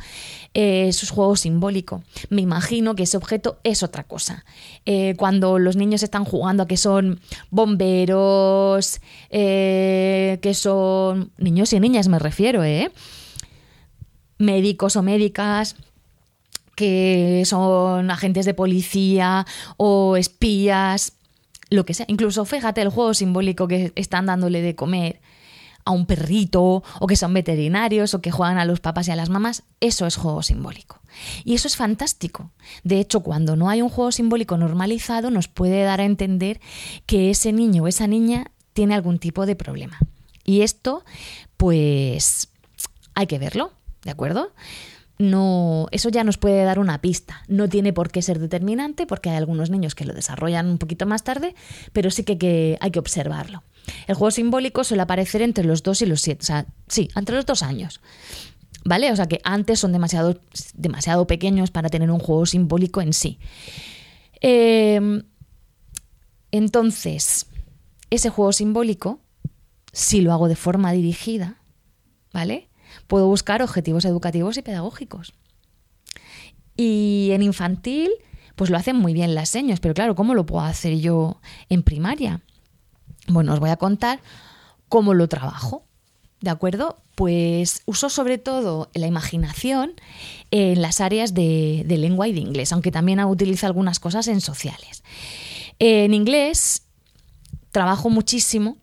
Eh, 0.54 0.88
es 0.88 1.10
juego 1.10 1.36
simbólico. 1.36 2.02
Me 2.30 2.42
imagino 2.42 2.96
que 2.96 3.04
ese 3.04 3.18
objeto 3.18 3.60
es 3.66 3.84
otra 3.84 4.06
cosa. 4.06 4.46
Eh, 4.86 5.16
cuando 5.18 5.60
los 5.60 5.76
niños 5.76 6.04
están 6.04 6.24
jugando 6.24 6.64
a 6.64 6.68
que 6.70 6.78
son 6.78 7.20
bomberos, 7.50 9.02
eh, 9.30 10.40
que 10.42 10.54
son 10.54 11.34
niños 11.38 11.74
y 11.74 11.82
niñas 11.82 12.08
me 12.08 12.18
refiero, 12.18 12.64
¿eh? 12.64 12.94
médicos 14.38 14.96
o 14.96 15.04
médicas 15.04 15.76
que 16.78 17.44
son 17.46 18.10
agentes 18.10 18.46
de 18.46 18.54
policía 18.54 19.46
o 19.76 20.16
espías, 20.16 21.18
lo 21.72 21.86
que 21.86 21.96
sea. 21.96 22.06
Incluso 22.08 22.46
fíjate 22.46 22.82
el 22.82 22.90
juego 22.90 23.16
simbólico 23.16 23.68
que 23.68 23.92
están 23.96 24.28
dándole 24.28 24.62
de 24.62 24.76
comer 24.76 25.22
a 25.84 25.92
un 25.92 26.06
perrito 26.06 26.84
o 27.00 27.08
que 27.08 27.16
son 27.16 27.34
veterinarios 27.34 28.14
o 28.14 28.22
que 28.22 28.30
juegan 28.30 28.60
a 28.60 28.66
los 28.66 28.80
papás 28.80 29.08
y 29.08 29.12
a 29.12 29.16
las 29.16 29.30
mamás, 29.30 29.64
eso 29.80 30.06
es 30.06 30.16
juego 30.16 30.44
simbólico. 30.44 31.00
Y 31.44 31.56
eso 31.56 31.68
es 31.68 31.76
fantástico. 31.76 32.52
De 32.84 33.00
hecho, 33.00 33.22
cuando 33.22 33.56
no 33.56 33.70
hay 33.70 33.82
un 33.82 33.90
juego 33.90 34.12
simbólico 34.12 34.58
normalizado, 34.58 35.32
nos 35.32 35.48
puede 35.48 35.82
dar 35.84 36.02
a 36.02 36.06
entender 36.06 36.62
que 37.06 37.32
ese 37.32 37.52
niño 37.52 37.84
o 37.84 37.88
esa 37.88 38.06
niña 38.06 38.52
tiene 38.74 38.94
algún 38.94 39.18
tipo 39.18 39.46
de 39.46 39.56
problema. 39.56 39.98
Y 40.44 40.62
esto, 40.62 41.04
pues, 41.58 42.50
hay 43.16 43.28
que 43.28 43.40
verlo, 43.40 43.72
¿de 44.04 44.12
acuerdo? 44.12 44.52
No, 45.22 45.88
eso 45.92 46.10
ya 46.10 46.24
nos 46.24 46.38
puede 46.38 46.64
dar 46.64 46.80
una 46.80 47.02
pista. 47.02 47.44
No 47.48 47.70
tiene 47.70 47.94
por 47.94 48.12
qué 48.12 48.22
ser 48.22 48.40
determinante 48.40 49.06
porque 49.06 49.30
hay 49.30 49.38
algunos 49.38 49.70
niños 49.70 49.96
que 49.96 50.06
lo 50.06 50.14
desarrollan 50.14 50.68
un 50.68 50.78
poquito 50.78 51.06
más 51.06 51.24
tarde, 51.24 51.56
pero 51.94 52.12
sí 52.12 52.24
que, 52.24 52.78
hay 52.80 52.92
que 52.92 53.00
observarlo. 53.00 53.64
El 54.08 54.16
juego 54.16 54.32
simbólico 54.32 54.84
suele 54.84 55.04
aparecer 55.04 55.42
entre 55.42 55.64
los 55.64 55.84
2 55.84 56.04
y 56.04 56.06
los 56.06 56.22
7, 56.22 56.40
o 56.42 56.46
sea, 56.46 56.66
sí, 56.88 57.10
entre 57.16 57.36
los 57.36 57.46
dos 57.46 57.64
años. 57.64 58.02
¿Vale? 58.84 59.12
O 59.12 59.16
sea 59.16 59.28
que 59.28 59.40
antes 59.44 59.80
son 59.80 59.92
demasiado, 59.92 60.40
demasiado 60.74 61.28
pequeños 61.28 61.70
para 61.70 61.90
tener 61.90 62.10
un 62.10 62.20
juego 62.20 62.46
simbólico 62.48 63.02
en 63.02 63.14
sí. 63.14 63.38
Em, 64.40 65.24
entonces, 66.52 67.46
ese 68.10 68.30
juego 68.30 68.52
simbólico, 68.54 69.20
si 69.94 70.22
lo 70.22 70.34
hago 70.34 70.48
de 70.48 70.56
forma 70.56 70.92
dirigida, 70.92 71.58
¿vale? 72.34 72.71
Puedo 73.12 73.28
buscar 73.28 73.62
objetivos 73.62 74.06
educativos 74.06 74.58
y 74.58 74.62
pedagógicos. 74.62 75.34
Y 76.78 77.32
en 77.34 77.42
infantil, 77.42 78.10
pues 78.56 78.70
lo 78.70 78.78
hacen 78.78 78.96
muy 78.96 79.12
bien 79.12 79.36
las 79.36 79.50
señas, 79.50 79.82
pero 79.82 79.94
claro, 79.94 80.16
¿cómo 80.16 80.34
lo 80.34 80.46
puedo 80.46 80.64
hacer 80.64 80.98
yo 80.98 81.42
en 81.68 81.84
primaria? 81.84 82.40
Bueno, 83.28 83.52
os 83.52 83.60
voy 83.60 83.70
a 83.70 83.76
contar 83.76 84.22
cómo 84.88 85.14
lo 85.14 85.28
trabajo. 85.28 85.84
¿De 86.40 86.52
acuerdo? 86.52 87.04
Pues 87.16 87.82
uso 87.86 88.10
sobre 88.10 88.38
todo 88.38 88.90
la 88.94 89.08
imaginación 89.08 89.92
en 90.50 90.82
las 90.82 91.02
áreas 91.02 91.34
de, 91.34 91.84
lengua 91.86 92.30
y 92.30 92.32
de 92.32 92.40
inglés, 92.40 92.72
aunque 92.72 92.94
también 92.94 93.20
utilizo 93.26 93.68
algunas 93.68 94.00
cosas 94.00 94.30
en 94.30 94.40
sociales. 94.40 95.04
En 95.80 96.14
inglés 96.14 96.84
trabajo 97.72 98.10
muchísimo 98.10 98.78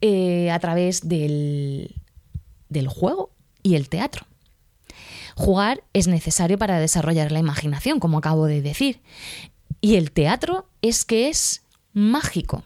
eh, 0.00 0.50
a 0.50 0.58
través 0.58 1.06
del, 1.06 1.94
del 2.68 2.88
juego 2.88 3.30
y 3.62 3.74
el 3.74 3.88
teatro. 3.88 4.26
Jugar 5.36 5.82
es 5.92 6.08
necesario 6.08 6.58
para 6.58 6.80
desarrollar 6.80 7.30
la 7.30 7.38
imaginación, 7.38 8.00
como 8.00 8.18
acabo 8.18 8.46
de 8.46 8.62
decir. 8.62 9.00
Y 9.80 9.96
el 9.96 10.10
teatro 10.10 10.68
es 10.80 11.04
que 11.04 11.28
es 11.28 11.62
mágico. 11.92 12.62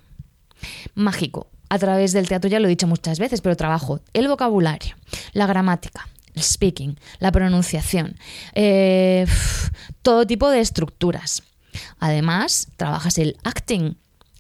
Mágico. 0.94 1.48
A 1.68 1.78
través 1.78 2.12
del 2.12 2.28
teatro 2.28 2.50
ya 2.50 2.60
lo 2.60 2.66
he 2.66 2.70
dicho 2.70 2.86
muchas 2.86 3.18
veces, 3.18 3.40
pero 3.40 3.56
trabajo 3.56 4.00
el 4.12 4.28
vocabulario, 4.28 4.96
la 5.32 5.46
gramática, 5.46 6.08
el 6.34 6.42
speaking, 6.42 6.98
la 7.20 7.30
pronunciación, 7.30 8.16
eh, 8.54 9.24
todo 10.02 10.26
tipo 10.26 10.50
de 10.50 10.60
estructuras. 10.60 11.44
Además, 12.00 12.68
trabajas 12.76 13.18
el 13.18 13.36
acting, 13.44 13.94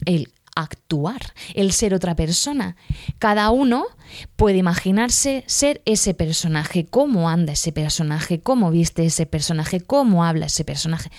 el 0.06 0.32
actuar, 0.54 1.20
el 1.54 1.72
ser 1.72 1.94
otra 1.94 2.14
persona. 2.16 2.76
Cada 3.18 3.50
uno 3.50 3.86
puede 4.36 4.58
imaginarse 4.58 5.44
ser 5.46 5.82
ese 5.84 6.14
personaje, 6.14 6.86
cómo 6.86 7.28
anda 7.28 7.52
ese 7.52 7.72
personaje, 7.72 8.40
cómo 8.40 8.70
viste 8.70 9.04
ese 9.04 9.26
personaje, 9.26 9.80
cómo 9.80 10.24
habla 10.24 10.46
ese 10.46 10.64
personaje. 10.64 11.10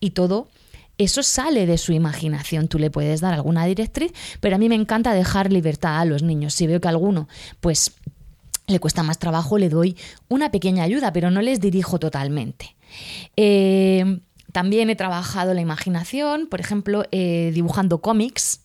Y 0.00 0.10
todo 0.10 0.48
eso 0.98 1.22
sale 1.22 1.66
de 1.66 1.78
su 1.78 1.92
imaginación. 1.92 2.68
Tú 2.68 2.78
le 2.78 2.90
puedes 2.90 3.20
dar 3.20 3.32
alguna 3.32 3.64
directriz, 3.64 4.12
pero 4.40 4.56
a 4.56 4.58
mí 4.58 4.68
me 4.68 4.74
encanta 4.74 5.12
dejar 5.12 5.52
libertad 5.52 6.00
a 6.00 6.04
los 6.04 6.22
niños. 6.22 6.54
Si 6.54 6.66
veo 6.66 6.80
que 6.80 6.88
alguno, 6.88 7.28
pues 7.60 7.94
le 8.66 8.80
cuesta 8.80 9.02
más 9.02 9.18
trabajo, 9.18 9.58
le 9.58 9.68
doy 9.68 9.96
una 10.28 10.50
pequeña 10.50 10.84
ayuda, 10.84 11.12
pero 11.12 11.30
no 11.30 11.40
les 11.40 11.60
dirijo 11.60 11.98
totalmente. 11.98 12.76
Eh, 13.36 14.20
también 14.52 14.90
he 14.90 14.96
trabajado 14.96 15.54
la 15.54 15.60
imaginación, 15.60 16.46
por 16.48 16.60
ejemplo, 16.60 17.04
eh, 17.12 17.50
dibujando 17.54 18.00
cómics, 18.00 18.62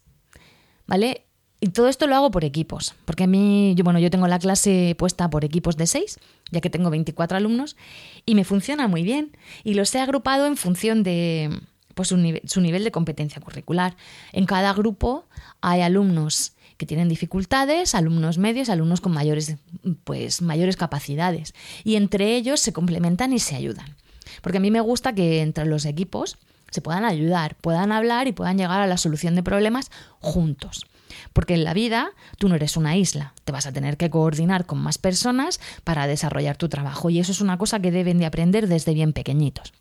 ¿vale? 0.87 1.25
Y 1.63 1.69
todo 1.69 1.87
esto 1.87 2.07
lo 2.07 2.15
hago 2.17 2.29
por 2.29 2.43
equipos, 2.43 2.93
porque 3.05 3.23
a 3.23 3.27
mí, 3.27 3.73
yo, 3.77 3.85
bueno, 3.85 3.97
yo 3.97 4.09
tengo 4.09 4.27
la 4.27 4.37
clase 4.37 4.95
puesta 4.97 5.29
por 5.29 5.45
equipos 5.45 5.77
de 5.77 5.87
seis, 5.87 6.19
ya 6.51 6.59
que 6.59 6.69
tengo 6.69 6.89
24 6.89 7.37
alumnos, 7.37 7.77
y 8.25 8.35
me 8.35 8.43
funciona 8.43 8.89
muy 8.89 9.03
bien. 9.03 9.37
Y 9.63 9.75
los 9.75 9.95
he 9.95 10.01
agrupado 10.01 10.45
en 10.45 10.57
función 10.57 11.03
de 11.03 11.57
pues, 11.93 12.09
su, 12.09 12.17
nivel, 12.17 12.83
de 12.83 12.91
competencia 12.91 13.41
curricular. 13.41 13.95
En 14.33 14.45
cada 14.45 14.73
grupo 14.73 15.25
hay 15.61 15.79
alumnos 15.79 16.51
que 16.75 16.85
tienen 16.85 17.07
dificultades, 17.07 17.95
alumnos 17.95 18.37
medios, 18.37 18.67
alumnos 18.69 18.99
con 18.99 19.13
mayores, 19.13 19.55
pues, 20.03 20.41
mayores 20.41 20.75
capacidades. 20.75 21.53
Y 21.85 21.95
entre 21.95 22.35
ellos 22.35 22.59
se 22.59 22.73
complementan 22.73 23.31
y 23.31 23.39
se 23.39 23.55
ayudan. 23.55 23.95
Porque 24.41 24.57
a 24.57 24.61
mí 24.61 24.69
me 24.69 24.81
gusta 24.81 25.15
que 25.15 25.41
entre 25.41 25.65
los 25.65 25.85
equipos 25.85 26.37
se 26.73 26.81
puedan 26.81 27.05
ayudar, 27.05 27.55
puedan 27.61 27.91
hablar 27.91 28.27
y 28.27 28.31
puedan 28.31 28.57
llegar 28.57 28.81
a 28.81 28.87
la 28.87 28.97
solución 28.97 29.35
de 29.35 29.43
problemas 29.43 29.91
juntos. 30.19 30.87
Porque 31.31 31.53
en 31.53 31.63
la 31.63 31.75
vida 31.75 32.09
tú 32.39 32.49
no 32.49 32.55
eres 32.55 32.75
una 32.77 32.97
isla, 32.97 33.35
te 33.43 33.51
vas 33.51 33.67
a 33.67 33.71
tener 33.71 33.95
que 33.95 34.09
coordinar 34.09 34.65
con 34.65 34.79
más 34.79 34.97
personas 34.97 35.59
para 35.83 36.07
desarrollar 36.07 36.57
tu 36.57 36.69
trabajo 36.69 37.11
y 37.11 37.19
eso 37.19 37.31
es 37.31 37.41
una 37.41 37.59
cosa 37.59 37.79
que 37.79 37.91
deben 37.91 38.17
de 38.17 38.25
aprender 38.25 38.67
desde 38.67 38.95
bien 38.95 39.13
pequeñitos. 39.13 39.71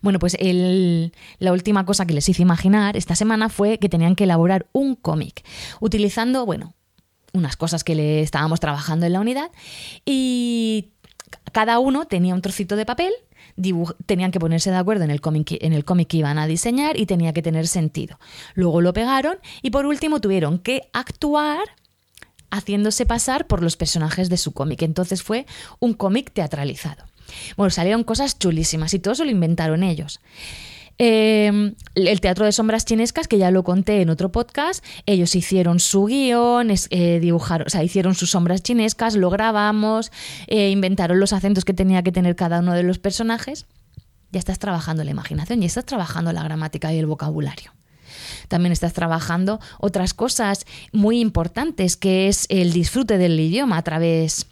Bueno, 0.00 0.18
pues 0.18 0.34
la 0.40 1.52
última 1.52 1.84
cosa 1.84 2.06
que 2.06 2.14
les 2.14 2.26
hice 2.26 2.40
imaginar 2.40 2.96
esta 2.96 3.14
semana 3.14 3.50
fue 3.50 3.78
que 3.78 3.90
tenían 3.90 4.16
que 4.16 4.24
elaborar 4.24 4.66
un 4.72 4.94
cómic 4.94 5.44
utilizando, 5.80 6.46
bueno, 6.46 6.74
unas 7.34 7.56
cosas 7.56 7.84
que 7.84 7.94
le 7.94 8.22
estábamos 8.22 8.60
trabajando 8.60 9.04
en 9.04 9.12
la 9.12 9.20
unidad 9.20 9.50
y 10.06 10.92
cada 11.52 11.78
uno 11.80 12.06
tenía 12.06 12.34
un 12.34 12.40
trocito 12.40 12.76
de 12.76 12.86
papel 12.86 13.12
tenían 14.06 14.30
que 14.30 14.40
ponerse 14.40 14.70
de 14.70 14.76
acuerdo 14.76 15.04
en 15.04 15.10
el 15.10 15.20
cómic 15.20 16.08
que 16.08 16.16
iban 16.16 16.38
a 16.38 16.46
diseñar 16.46 16.98
y 16.98 17.06
tenía 17.06 17.32
que 17.32 17.42
tener 17.42 17.66
sentido. 17.66 18.18
Luego 18.54 18.80
lo 18.80 18.92
pegaron 18.92 19.38
y 19.62 19.70
por 19.70 19.86
último 19.86 20.20
tuvieron 20.20 20.58
que 20.58 20.88
actuar 20.92 21.68
haciéndose 22.50 23.06
pasar 23.06 23.46
por 23.46 23.62
los 23.62 23.76
personajes 23.76 24.28
de 24.28 24.36
su 24.36 24.52
cómic. 24.52 24.82
Entonces 24.82 25.22
fue 25.22 25.46
un 25.80 25.94
cómic 25.94 26.32
teatralizado. 26.32 27.04
Bueno, 27.56 27.70
salieron 27.70 28.04
cosas 28.04 28.38
chulísimas 28.38 28.94
y 28.94 28.98
todo 28.98 29.14
eso 29.14 29.24
lo 29.24 29.30
inventaron 29.30 29.82
ellos. 29.82 30.20
Em, 30.98 31.74
el 31.94 32.20
Teatro 32.20 32.46
de 32.46 32.52
Sombras 32.52 32.84
Chinescas, 32.86 33.28
que 33.28 33.36
ya 33.38 33.50
lo 33.50 33.64
conté 33.64 34.00
en 34.00 34.08
otro 34.08 34.32
podcast, 34.32 34.82
ellos 35.04 35.34
hicieron 35.34 35.78
su 35.78 36.06
guion, 36.06 36.70
eh, 36.70 37.20
dibujaron, 37.20 37.66
o 37.66 37.70
sea, 37.70 37.84
hicieron 37.84 38.14
sus 38.14 38.30
sombras 38.30 38.62
chinescas, 38.62 39.14
lo 39.14 39.28
grabamos, 39.28 40.10
eh, 40.46 40.70
inventaron 40.70 41.20
los 41.20 41.32
acentos 41.32 41.64
que 41.64 41.74
tenía 41.74 42.02
que 42.02 42.12
tener 42.12 42.34
cada 42.34 42.60
uno 42.60 42.72
de 42.72 42.82
los 42.82 42.98
personajes. 42.98 43.66
Ya 44.32 44.38
estás 44.38 44.58
trabajando 44.58 45.04
la 45.04 45.10
imaginación, 45.10 45.60
ya 45.60 45.66
estás 45.66 45.84
trabajando 45.84 46.32
la 46.32 46.42
gramática 46.42 46.92
y 46.92 46.98
el 46.98 47.06
vocabulario. 47.06 47.72
También 48.48 48.72
estás 48.72 48.92
trabajando 48.92 49.60
otras 49.78 50.14
cosas 50.14 50.64
muy 50.92 51.20
importantes, 51.20 51.96
que 51.96 52.28
es 52.28 52.46
el 52.48 52.72
disfrute 52.72 53.18
del 53.18 53.38
idioma 53.38 53.76
a 53.76 53.82
través 53.82 54.46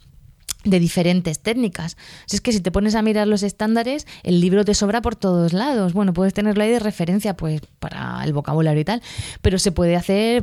de 0.65 0.81
diferentes 0.81 1.41
técnicas. 1.41 1.97
Si 2.27 2.37
es 2.37 2.41
que 2.41 2.53
si 2.53 2.61
te 2.61 2.73
pones 2.73 2.95
a 2.95 3.03
mirar 3.03 3.29
los 3.29 3.43
estándares, 3.43 4.07
el 4.23 4.41
libro 4.41 4.65
te 4.65 4.75
sobra 4.75 5.03
por 5.03 5.17
todos 5.17 5.53
lados. 5.53 5.93
Bueno, 5.93 6.13
puedes 6.13 6.35
tenerlo 6.35 6.65
ahí 6.65 6.71
de 6.71 6.81
referencia 6.81 7.37
pues 7.37 7.61
para 7.79 8.23
el 8.25 8.33
vocabulario 8.33 8.81
y 8.81 8.85
tal, 8.85 9.03
pero 9.43 9.59
se 9.59 9.73
puede 9.73 9.97
hacer 9.97 10.43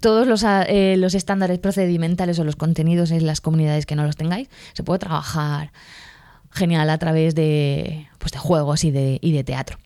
todos 0.00 0.26
los, 0.26 0.44
eh, 0.44 0.96
los, 0.98 1.14
estándares 1.14 1.58
procedimentales 1.58 2.38
o 2.38 2.44
los 2.44 2.56
contenidos 2.56 3.10
en 3.10 3.26
las 3.26 3.40
comunidades 3.40 3.86
que 3.86 3.96
no 3.96 4.04
los 4.04 4.16
tengáis, 4.16 4.48
se 4.72 4.82
puede 4.82 4.98
trabajar 4.98 5.72
genial 6.50 6.90
a 6.90 6.98
través 6.98 7.34
de, 7.34 8.08
pues, 8.18 8.32
de 8.32 8.38
juegos 8.38 8.84
y 8.84 8.90
de, 8.90 9.18
y 9.20 9.32
de 9.32 9.44
teatro. 9.44 9.78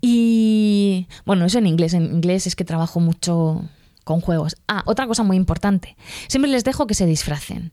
Y 0.00 1.08
bueno, 1.24 1.46
eso 1.46 1.58
en 1.58 1.66
inglés. 1.66 1.94
En 1.94 2.04
inglés 2.04 2.46
es 2.46 2.56
que 2.56 2.64
trabajo 2.64 3.00
mucho 3.00 3.64
con 4.04 4.20
juegos. 4.20 4.56
Ah, 4.68 4.82
otra 4.86 5.06
cosa 5.06 5.22
muy 5.22 5.36
importante. 5.36 5.96
Siempre 6.28 6.50
les 6.50 6.64
dejo 6.64 6.86
que 6.86 6.94
se 6.94 7.06
disfracen. 7.06 7.72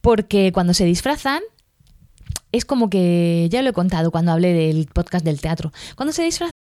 Porque 0.00 0.52
cuando 0.52 0.74
se 0.74 0.84
disfrazan, 0.84 1.42
es 2.50 2.64
como 2.64 2.90
que 2.90 3.48
ya 3.50 3.62
lo 3.62 3.70
he 3.70 3.72
contado 3.72 4.10
cuando 4.10 4.32
hablé 4.32 4.52
del 4.52 4.86
podcast 4.86 5.24
del 5.24 5.40
teatro. 5.40 5.72
Cuando 5.96 6.12
se 6.12 6.22
disfrazan. 6.22 6.52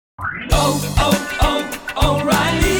Oh, 0.52 0.80
oh, 1.00 1.60
oh, 1.96 2.79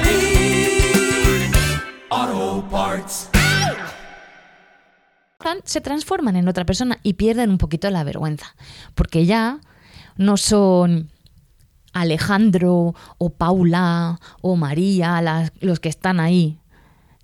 se 5.63 5.81
transforman 5.81 6.35
en 6.35 6.47
otra 6.47 6.65
persona 6.65 6.99
y 7.03 7.13
pierden 7.13 7.49
un 7.49 7.57
poquito 7.57 7.89
la 7.89 8.03
vergüenza, 8.03 8.55
porque 8.95 9.25
ya 9.25 9.59
no 10.17 10.37
son 10.37 11.11
Alejandro 11.93 12.95
o 13.17 13.29
Paula 13.29 14.19
o 14.41 14.55
María 14.55 15.49
los 15.59 15.79
que 15.79 15.89
están 15.89 16.19
ahí, 16.19 16.59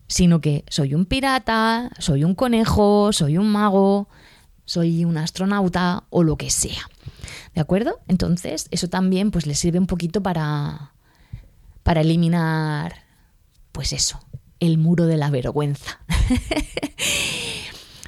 sino 0.07 0.41
que 0.41 0.63
soy 0.69 0.93
un 0.93 1.05
pirata, 1.05 1.89
soy 1.99 2.23
un 2.23 2.35
conejo, 2.35 3.11
soy 3.13 3.37
un 3.37 3.51
mago, 3.51 4.07
soy 4.65 5.05
un 5.05 5.17
astronauta 5.17 6.03
o 6.09 6.23
lo 6.23 6.37
que 6.37 6.49
sea. 6.49 6.89
¿De 7.55 7.61
acuerdo? 7.61 7.99
Entonces, 8.07 8.67
eso 8.71 8.87
también 8.87 9.31
pues 9.31 9.47
les 9.47 9.59
sirve 9.59 9.79
un 9.79 9.87
poquito 9.87 10.21
para 10.21 10.93
para 11.83 12.01
eliminar 12.01 13.07
pues 13.71 13.93
eso, 13.93 14.19
el 14.59 14.77
muro 14.77 15.05
de 15.05 15.17
la 15.17 15.29
vergüenza. 15.29 15.99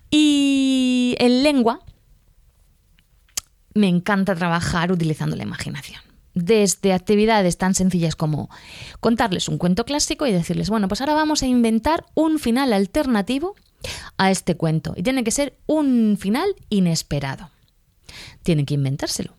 Y 0.10 1.16
en 1.20 1.44
lengua 1.44 1.82
me 3.74 3.88
encanta 3.88 4.36
trabajar 4.36 4.92
utilizando 4.92 5.36
la 5.36 5.44
imaginación. 5.44 6.02
Desde 6.34 6.94
actividades 6.94 7.58
tan 7.58 7.74
sencillas 7.74 8.16
como 8.16 8.50
contarles 9.00 9.48
un 9.48 9.58
cuento 9.58 9.86
clásico 9.86 10.26
y 10.26 10.32
decirles, 10.32 10.70
bueno, 10.70 10.88
pues 10.88 11.02
ahora 11.02 11.14
vamos 11.14 11.44
a 11.44 11.48
inventar 11.48 12.06
un 12.14 12.40
final 12.40 12.74
alternativo 12.74 13.56
a 14.18 14.32
este 14.32 14.56
cuento. 14.56 14.94
Y 14.96 15.04
tiene 15.04 15.24
que 15.24 15.32
ser 15.32 15.58
un 15.66 16.18
final 16.20 16.56
inesperado. 16.70 17.50
Tienen 18.44 18.66
que 18.66 18.76
inventárselo. 18.76 19.34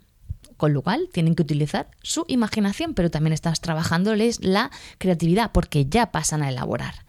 Con 0.56 0.74
lo 0.74 0.82
cual 0.82 1.08
tienen 1.10 1.34
que 1.34 1.42
utilizar 1.42 1.88
su 2.02 2.26
imaginación, 2.28 2.92
pero 2.92 3.10
también 3.10 3.32
estás 3.32 3.62
trabajándoles 3.62 4.44
la 4.44 4.70
creatividad 4.98 5.52
porque 5.52 5.86
ya 5.86 6.12
pasan 6.12 6.42
a 6.42 6.50
elaborar. 6.50 7.06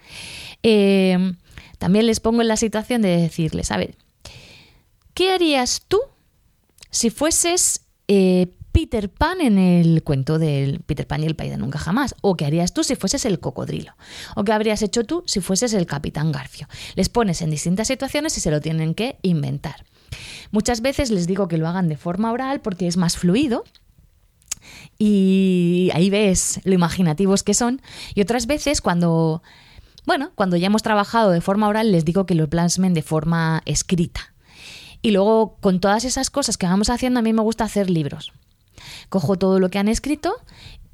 Eh, 0.63 1.33
también 1.81 2.05
les 2.05 2.19
pongo 2.19 2.43
en 2.43 2.47
la 2.47 2.57
situación 2.57 3.01
de 3.01 3.17
decirles, 3.17 3.71
a 3.71 3.77
ver, 3.77 3.95
¿qué 5.15 5.31
harías 5.31 5.81
tú 5.87 5.99
si 6.91 7.09
fueses 7.09 7.87
eh, 8.07 8.53
Peter 8.71 9.09
Pan 9.09 9.41
en 9.41 9.57
el 9.57 10.03
cuento 10.03 10.37
del 10.37 10.81
Peter 10.81 11.07
Pan 11.07 11.23
y 11.23 11.25
el 11.25 11.35
país 11.35 11.49
de 11.49 11.57
nunca 11.57 11.79
jamás? 11.79 12.13
¿O 12.21 12.37
qué 12.37 12.45
harías 12.45 12.75
tú 12.75 12.83
si 12.83 12.95
fueses 12.95 13.25
el 13.25 13.39
cocodrilo? 13.39 13.95
¿O 14.35 14.43
qué 14.43 14.51
habrías 14.51 14.83
hecho 14.83 15.05
tú 15.05 15.23
si 15.25 15.39
fueses 15.39 15.73
el 15.73 15.87
capitán 15.87 16.31
Garfio? 16.31 16.67
Les 16.93 17.09
pones 17.09 17.41
en 17.41 17.49
distintas 17.49 17.87
situaciones 17.87 18.37
y 18.37 18.41
se 18.41 18.51
lo 18.51 18.61
tienen 18.61 18.93
que 18.93 19.17
inventar. 19.23 19.83
Muchas 20.51 20.81
veces 20.81 21.09
les 21.09 21.25
digo 21.25 21.47
que 21.47 21.57
lo 21.57 21.67
hagan 21.67 21.89
de 21.89 21.97
forma 21.97 22.31
oral 22.31 22.61
porque 22.61 22.85
es 22.85 22.95
más 22.95 23.17
fluido 23.17 23.63
y 24.99 25.89
ahí 25.95 26.11
ves 26.11 26.61
lo 26.63 26.75
imaginativos 26.75 27.41
que 27.41 27.55
son. 27.55 27.81
Y 28.13 28.21
otras 28.21 28.45
veces 28.45 28.81
cuando, 28.81 29.41
bueno, 30.05 30.31
cuando 30.35 30.57
ya 30.57 30.67
hemos 30.67 30.83
trabajado 30.83 31.31
de 31.31 31.41
forma 31.41 31.67
oral 31.67 31.91
les 31.91 32.05
digo 32.05 32.25
que 32.25 32.35
lo 32.35 32.49
plasmen 32.49 32.93
de 32.93 33.01
forma 33.01 33.61
escrita. 33.65 34.33
Y 35.01 35.11
luego 35.11 35.57
con 35.61 35.79
todas 35.79 36.05
esas 36.05 36.29
cosas 36.29 36.57
que 36.57 36.67
vamos 36.67 36.89
haciendo 36.89 37.19
a 37.19 37.23
mí 37.23 37.33
me 37.33 37.41
gusta 37.41 37.63
hacer 37.63 37.89
libros. 37.89 38.31
Cojo 39.09 39.37
todo 39.37 39.59
lo 39.59 39.69
que 39.69 39.79
han 39.79 39.87
escrito, 39.87 40.33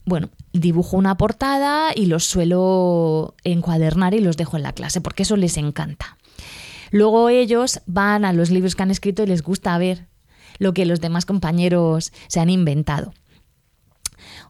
bueno, 0.05 0.29
dibujo 0.53 0.97
una 0.97 1.17
portada 1.17 1.91
y 1.93 2.05
los 2.05 2.25
suelo 2.25 3.35
encuadernar 3.43 4.13
y 4.13 4.21
los 4.21 4.37
dejo 4.37 4.57
en 4.57 4.63
la 4.63 4.73
clase 4.73 5.01
porque 5.01 5.23
eso 5.23 5.35
les 5.35 5.57
encanta. 5.57 6.17
Luego 6.91 7.29
ellos 7.29 7.81
van 7.85 8.23
a 8.23 8.33
los 8.33 8.49
libros 8.49 8.75
que 8.75 8.83
han 8.83 8.91
escrito 8.91 9.23
y 9.23 9.27
les 9.27 9.43
gusta 9.43 9.77
ver 9.77 10.07
lo 10.59 10.73
que 10.73 10.85
los 10.85 11.01
demás 11.01 11.25
compañeros 11.25 12.13
se 12.27 12.39
han 12.39 12.49
inventado. 12.49 13.13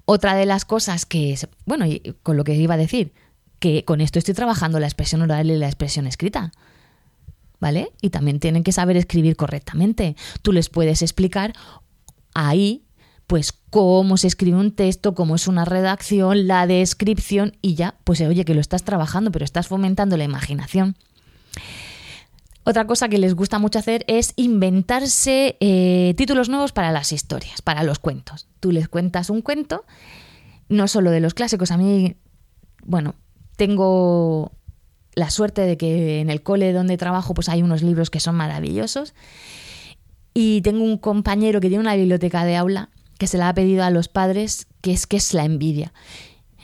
Otra 0.05 0.35
de 0.35 0.45
las 0.45 0.63
cosas 0.63 1.05
que, 1.05 1.37
bueno, 1.65 1.85
con 2.23 2.37
lo 2.37 2.43
que 2.43 2.55
iba 2.55 2.75
a 2.75 2.77
decir, 2.77 3.13
que 3.59 3.85
con 3.85 4.01
esto 4.01 4.19
estoy 4.19 4.33
trabajando 4.33 4.79
la 4.79 4.87
expresión 4.87 5.21
oral 5.21 5.49
y 5.49 5.57
la 5.57 5.67
expresión 5.67 6.07
escrita. 6.07 6.51
¿Vale? 7.59 7.91
Y 8.01 8.11
también 8.11 8.39
tienen 8.39 8.63
que 8.63 8.71
saber 8.71 8.97
escribir 8.97 9.35
correctamente. 9.35 10.15
Tú 10.43 10.51
les 10.51 10.69
puedes 10.69 11.01
explicar 11.01 11.53
ahí, 12.35 12.85
pues, 13.25 13.51
cómo 13.71 14.17
se 14.17 14.27
escribe 14.27 14.57
un 14.57 14.71
texto, 14.71 15.15
cómo 15.15 15.35
es 15.35 15.47
una 15.47 15.65
redacción, 15.65 16.47
la 16.47 16.67
descripción 16.67 17.57
y 17.63 17.73
ya, 17.73 17.95
pues, 18.03 18.21
oye, 18.21 18.45
que 18.45 18.53
lo 18.53 18.61
estás 18.61 18.83
trabajando, 18.83 19.31
pero 19.31 19.43
estás 19.43 19.67
fomentando 19.67 20.17
la 20.17 20.23
imaginación. 20.23 20.97
Otra 22.63 22.85
cosa 22.85 23.07
que 23.07 23.17
les 23.17 23.33
gusta 23.33 23.59
mucho 23.59 23.79
hacer 23.79 24.03
es 24.07 24.33
inventarse 24.35 25.55
eh, 25.61 26.13
títulos 26.17 26.49
nuevos 26.49 26.73
para 26.73 26.91
las 26.91 27.13
historias, 27.13 27.61
para 27.61 27.81
los 27.83 27.97
cuentos. 27.97 28.45
Tú 28.59 28.73
les 28.73 28.89
cuentas 28.89 29.29
un 29.29 29.41
cuento, 29.41 29.85
no 30.67 30.89
solo 30.89 31.09
de 31.09 31.21
los 31.21 31.33
clásicos. 31.33 31.71
A 31.71 31.77
mí, 31.77 32.17
bueno, 32.83 33.15
tengo 33.57 34.53
la 35.15 35.29
suerte 35.29 35.61
de 35.61 35.77
que 35.77 36.21
en 36.21 36.29
el 36.29 36.41
cole 36.43 36.71
donde 36.73 36.95
trabajo 36.95 37.33
pues 37.33 37.49
hay 37.49 37.61
unos 37.63 37.81
libros 37.81 38.09
que 38.09 38.19
son 38.21 38.35
maravillosos. 38.35 39.13
Y 40.33 40.61
tengo 40.61 40.83
un 40.83 40.97
compañero 40.97 41.59
que 41.59 41.67
tiene 41.69 41.81
una 41.81 41.95
biblioteca 41.95 42.45
de 42.45 42.55
aula 42.55 42.89
que 43.17 43.25
se 43.27 43.39
la 43.39 43.49
ha 43.49 43.53
pedido 43.55 43.83
a 43.83 43.89
los 43.89 44.07
padres, 44.07 44.67
que 44.81 44.91
es 44.91 45.07
que 45.07 45.17
es 45.17 45.33
la 45.33 45.43
envidia. 45.43 45.91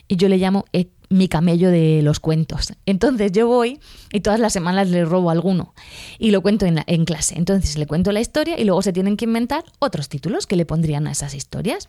Y 0.07 0.17
yo 0.17 0.29
le 0.29 0.37
llamo 0.37 0.65
eh, 0.73 0.89
mi 1.09 1.27
camello 1.27 1.71
de 1.71 2.01
los 2.03 2.19
cuentos. 2.19 2.73
Entonces 2.85 3.31
yo 3.31 3.47
voy 3.47 3.79
y 4.11 4.19
todas 4.19 4.39
las 4.39 4.53
semanas 4.53 4.89
le 4.89 5.03
robo 5.05 5.31
alguno 5.31 5.73
y 6.19 6.29
lo 6.29 6.41
cuento 6.41 6.67
en, 6.67 6.75
la- 6.75 6.83
en 6.85 7.05
clase. 7.05 7.35
Entonces 7.39 7.75
le 7.79 7.87
cuento 7.87 8.11
la 8.11 8.19
historia 8.21 8.59
y 8.59 8.65
luego 8.65 8.83
se 8.83 8.93
tienen 8.93 9.17
que 9.17 9.25
inventar 9.25 9.63
otros 9.79 10.09
títulos 10.09 10.45
que 10.45 10.55
le 10.55 10.67
pondrían 10.67 11.07
a 11.07 11.11
esas 11.11 11.33
historias. 11.33 11.87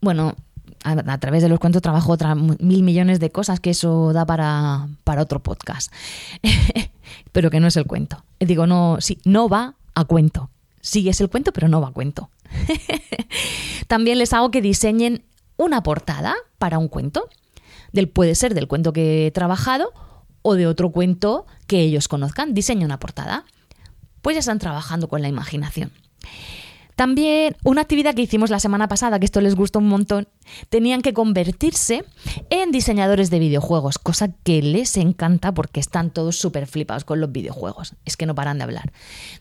Bueno, 0.00 0.34
a, 0.84 1.18
través 1.18 1.42
de 1.42 1.48
los 1.48 1.58
cuentos 1.58 1.82
trabajo 1.82 2.12
otra 2.12 2.34
mil 2.34 2.82
millones 2.82 3.18
de 3.18 3.30
cosas 3.30 3.58
que 3.58 3.70
eso 3.70 4.12
da 4.12 4.26
para, 4.26 4.86
para 5.02 5.22
otro 5.22 5.42
podcast. 5.42 5.92
pero 7.32 7.50
que 7.50 7.58
no 7.58 7.66
es 7.66 7.76
el 7.76 7.86
cuento. 7.86 8.22
Digo, 8.38 8.66
no, 8.66 8.98
sí, 9.00 9.18
no 9.24 9.48
va 9.48 9.74
a 9.94 10.04
cuento. 10.04 10.50
Sí 10.80 11.08
es 11.08 11.20
el 11.20 11.30
cuento, 11.30 11.52
pero 11.52 11.68
no 11.68 11.80
va 11.80 11.88
a 11.88 11.92
cuento. 11.92 12.30
También 13.86 14.18
les 14.18 14.32
hago 14.32 14.50
que 14.50 14.60
diseñen 14.60 15.24
una 15.56 15.82
portada 15.82 16.34
para 16.58 16.78
un 16.78 16.88
cuento. 16.88 17.28
Del, 17.92 18.08
puede 18.08 18.34
ser 18.34 18.54
del 18.54 18.68
cuento 18.68 18.92
que 18.92 19.26
he 19.26 19.30
trabajado 19.30 19.92
o 20.42 20.54
de 20.54 20.66
otro 20.66 20.90
cuento 20.90 21.46
que 21.66 21.80
ellos 21.80 22.08
conozcan. 22.08 22.52
Diseña 22.52 22.84
una 22.84 22.98
portada. 22.98 23.44
Pues 24.20 24.34
ya 24.34 24.40
están 24.40 24.58
trabajando 24.58 25.08
con 25.08 25.22
la 25.22 25.28
imaginación. 25.28 25.90
También 26.96 27.56
una 27.64 27.80
actividad 27.80 28.14
que 28.14 28.22
hicimos 28.22 28.50
la 28.50 28.60
semana 28.60 28.88
pasada, 28.88 29.18
que 29.18 29.24
esto 29.24 29.40
les 29.40 29.56
gustó 29.56 29.80
un 29.80 29.88
montón, 29.88 30.28
tenían 30.68 31.02
que 31.02 31.12
convertirse 31.12 32.04
en 32.50 32.70
diseñadores 32.70 33.30
de 33.30 33.40
videojuegos, 33.40 33.98
cosa 33.98 34.28
que 34.44 34.62
les 34.62 34.96
encanta 34.96 35.52
porque 35.52 35.80
están 35.80 36.10
todos 36.10 36.36
súper 36.36 36.66
flipados 36.66 37.04
con 37.04 37.20
los 37.20 37.32
videojuegos. 37.32 37.94
Es 38.04 38.16
que 38.16 38.26
no 38.26 38.34
paran 38.34 38.58
de 38.58 38.64
hablar. 38.64 38.92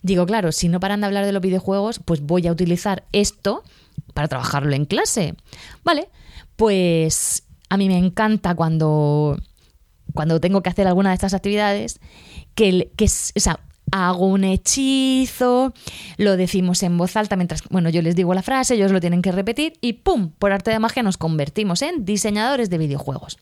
Digo, 0.02 0.26
claro, 0.26 0.52
si 0.52 0.68
no 0.68 0.80
paran 0.80 1.02
de 1.02 1.08
hablar 1.08 1.26
de 1.26 1.32
los 1.32 1.42
videojuegos, 1.42 2.00
pues 2.04 2.22
voy 2.22 2.48
a 2.48 2.52
utilizar 2.52 3.04
esto 3.12 3.64
para 4.14 4.28
trabajarlo 4.28 4.74
en 4.74 4.86
clase. 4.86 5.36
Vale, 5.84 6.10
pues 6.56 7.44
a 7.70 7.78
mí 7.78 7.88
me 7.88 7.98
encanta 7.98 8.56
cuando, 8.56 9.38
cuando 10.14 10.40
tengo 10.40 10.62
que 10.62 10.70
hacer 10.70 10.88
alguna 10.88 11.10
de 11.10 11.16
estas 11.16 11.34
actividades, 11.34 12.00
que, 12.56 12.92
que 12.96 13.08
hago 13.96 14.26
un 14.26 14.44
hechizo, 14.44 15.72
lo 16.18 16.36
decimos 16.36 16.82
en 16.82 16.98
voz 16.98 17.16
alta 17.16 17.36
mientras, 17.36 17.62
bueno, 17.70 17.90
yo 17.90 18.02
les 18.02 18.16
digo 18.16 18.34
la 18.34 18.42
frase, 18.42 18.74
ellos 18.74 18.92
lo 18.92 19.00
tienen 19.00 19.22
que 19.22 19.32
repetir 19.32 19.74
y 19.82 19.94
¡pum! 19.94 20.32
Por 20.40 20.52
arte 20.52 20.72
de 20.72 20.80
magia 20.80 21.04
nos 21.04 21.18
convertimos 21.18 21.84
en 21.84 22.04
diseñadores 22.04 22.72
de 22.72 22.80
videojuegos. 22.80 23.38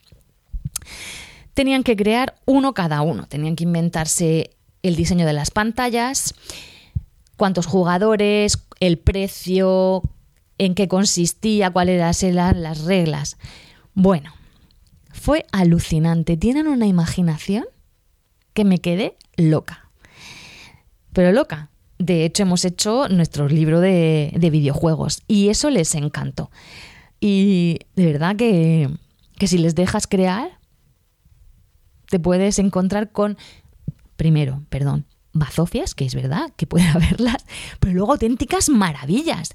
Tenían 1.54 1.84
que 1.84 1.96
crear 1.96 2.36
uno 2.46 2.74
cada 2.74 3.02
uno, 3.02 3.28
tenían 3.28 3.56
que 3.56 3.64
inventarse 3.64 4.50
el 4.84 4.98
diseño 4.98 5.26
de 5.26 5.32
las 5.32 5.52
pantallas, 5.52 6.36
cuántos 7.38 7.66
jugadores, 7.66 8.62
el 8.82 8.98
precio, 8.98 10.02
en 10.58 10.76
qué 10.76 10.90
consistía, 10.90 11.72
cuáles 11.72 12.24
eran 12.24 12.62
las 12.62 12.82
reglas. 12.82 13.38
Bueno, 13.94 14.34
fue 15.14 15.46
alucinante. 15.54 16.36
Tienen 16.36 16.68
una 16.68 16.88
imaginación 16.88 17.64
que 18.54 18.66
me 18.66 18.80
quedé 18.80 19.16
loca. 19.38 19.91
Pero 21.14 21.32
loca. 21.32 21.70
De 21.98 22.26
hecho, 22.26 22.44
hemos 22.44 22.66
hecho 22.66 23.08
nuestro 23.10 23.48
libro 23.48 23.80
de, 23.80 24.34
de 24.36 24.50
videojuegos 24.50 25.22
y 25.28 25.50
eso 25.50 25.70
les 25.70 25.94
encantó. 25.94 26.50
Y 27.20 27.80
de 27.96 28.06
verdad 28.08 28.36
que, 28.36 28.90
que 29.38 29.48
si 29.48 29.60
les 29.60 29.76
dejas 29.76 30.08
crear, 30.08 30.60
te 32.10 32.20
puedes 32.20 32.58
encontrar 32.58 33.12
con, 33.12 33.38
primero, 34.16 34.64
perdón, 34.70 35.06
bazofias, 35.34 35.96
que 35.96 36.06
es 36.06 36.16
verdad 36.16 36.52
que 36.58 36.68
puede 36.68 36.88
haberlas, 36.88 37.46
pero 37.80 37.94
luego 37.94 38.14
auténticas 38.14 38.70
maravillas. 38.70 39.54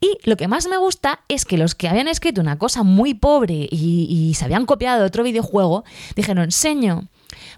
Y 0.00 0.18
lo 0.24 0.36
que 0.36 0.48
más 0.48 0.68
me 0.68 0.76
gusta 0.76 1.20
es 1.28 1.44
que 1.44 1.58
los 1.58 1.74
que 1.74 1.88
habían 1.88 2.08
escrito 2.08 2.40
una 2.40 2.58
cosa 2.58 2.82
muy 2.82 3.14
pobre 3.14 3.68
y, 3.70 4.06
y 4.08 4.34
se 4.34 4.44
habían 4.44 4.66
copiado 4.66 5.00
de 5.00 5.06
otro 5.06 5.24
videojuego, 5.24 5.84
dijeron, 6.14 6.50
seño, 6.50 7.08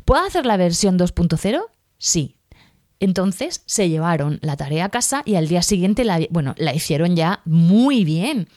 ¿puedo 0.05 0.25
hacer 0.25 0.47
la 0.47 0.57
versión 0.57 0.99
2.0? 0.99 1.61
Sí. 1.99 2.37
Entonces 3.03 3.65
se 3.67 3.89
llevaron 3.89 4.39
la 4.43 4.57
tarea 4.57 4.85
a 4.85 4.89
casa 4.89 5.23
y 5.25 5.35
al 5.35 5.49
día 5.49 5.63
siguiente 5.63 6.05
la, 6.05 6.21
bueno, 6.31 6.55
la 6.57 6.73
hicieron 6.73 7.17
ya 7.17 7.41
muy 7.45 8.05
bien. 8.05 8.49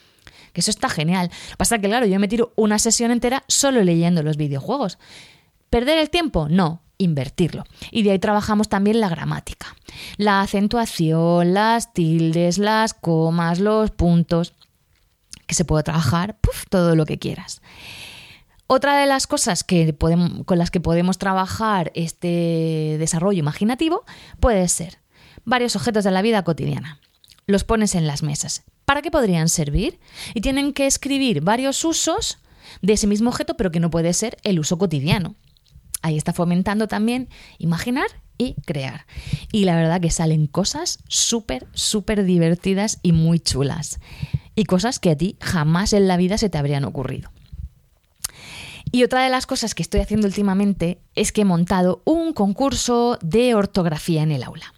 Que 0.54 0.62
eso 0.62 0.70
está 0.70 0.88
genial. 0.88 1.32
Pasa 1.58 1.80
que, 1.80 1.88
claro, 1.88 2.06
yo 2.06 2.20
me 2.20 2.28
tiro 2.28 2.54
una 2.56 2.78
sesión 2.78 3.10
entera 3.10 3.44
solo 3.48 3.84
leyendo 3.84 4.22
los 4.22 4.38
videojuegos. 4.38 5.00
¿Perder 5.72 5.98
el 5.98 6.12
tiempo? 6.12 6.48
No, 6.48 6.84
invertirlo. 7.00 7.64
Y 7.90 8.04
de 8.04 8.12
ahí 8.12 8.20
trabajamos 8.20 8.70
también 8.70 9.00
la 9.00 9.10
gramática, 9.10 9.76
la 10.18 10.42
acentuación, 10.42 11.56
las 11.56 11.92
tildes, 11.94 12.60
las 12.60 12.94
comas, 12.94 13.60
los 13.60 13.90
puntos, 13.90 14.54
que 15.48 15.56
se 15.56 15.66
puede 15.66 15.82
trabajar 15.82 16.38
todo 16.70 16.96
lo 16.96 17.08
que 17.08 17.18
quieras. 17.18 17.64
Otra 18.68 19.00
de 19.00 19.06
las 19.06 19.28
cosas 19.28 19.64
con 19.64 20.58
las 20.58 20.72
que 20.72 20.80
podemos 20.80 21.18
trabajar 21.20 21.92
este 21.94 22.98
desarrollo 22.98 23.40
imaginativo 23.40 24.06
puede 24.40 24.68
ser 24.68 24.98
varios 25.44 25.76
objetos 25.76 26.04
de 26.04 26.10
la 26.10 26.24
vida 26.24 26.44
cotidiana. 26.44 27.00
Los 27.46 27.64
pones 27.64 27.94
en 27.94 28.08
las 28.08 28.24
mesas. 28.24 28.64
¿Para 28.86 29.04
qué 29.04 29.12
podrían 29.12 29.50
servir? 29.50 30.00
Y 30.34 30.42
tienen 30.42 30.74
que 30.74 30.88
escribir 30.88 31.42
varios 31.42 31.86
usos 31.86 32.40
de 32.82 32.94
ese 32.94 33.06
mismo 33.06 33.30
objeto, 33.30 33.56
pero 33.56 33.72
que 33.72 33.80
no 33.80 33.92
puede 33.92 34.14
ser 34.14 34.38
el 34.44 34.60
uso 34.60 34.80
cotidiano. 34.80 35.36
Ahí 36.02 36.18
está 36.18 36.34
fomentando 36.34 36.88
también 36.88 37.30
imaginar 37.60 38.08
y 38.40 38.56
crear. 38.66 39.06
Y 39.52 39.66
la 39.66 39.76
verdad 39.76 40.02
que 40.02 40.10
salen 40.10 40.48
cosas 40.48 41.00
súper, 41.08 41.68
súper 41.74 42.24
divertidas 42.24 43.00
y 43.04 43.12
muy 43.12 43.40
chulas. 43.40 44.00
Y 44.56 44.66
cosas 44.66 45.00
que 45.00 45.12
a 45.12 45.18
ti 45.18 45.38
jamás 45.40 45.94
en 45.94 46.08
la 46.08 46.18
vida 46.18 46.40
se 46.40 46.50
te 46.50 46.58
habrían 46.58 46.84
ocurrido. 46.84 47.30
Y 48.96 49.04
otra 49.04 49.26
de 49.26 49.30
las 49.30 49.46
cosas 49.46 49.76
que 49.76 49.84
estoy 49.84 50.00
haciendo 50.00 50.26
últimamente 50.26 51.02
es 51.16 51.34
que 51.34 51.42
he 51.42 51.44
montado 51.46 52.02
un 52.06 52.32
concurso 52.32 53.20
de 53.22 53.54
ortografía 53.54 54.24
en 54.24 54.32
el 54.32 54.42
aula. 54.42 54.74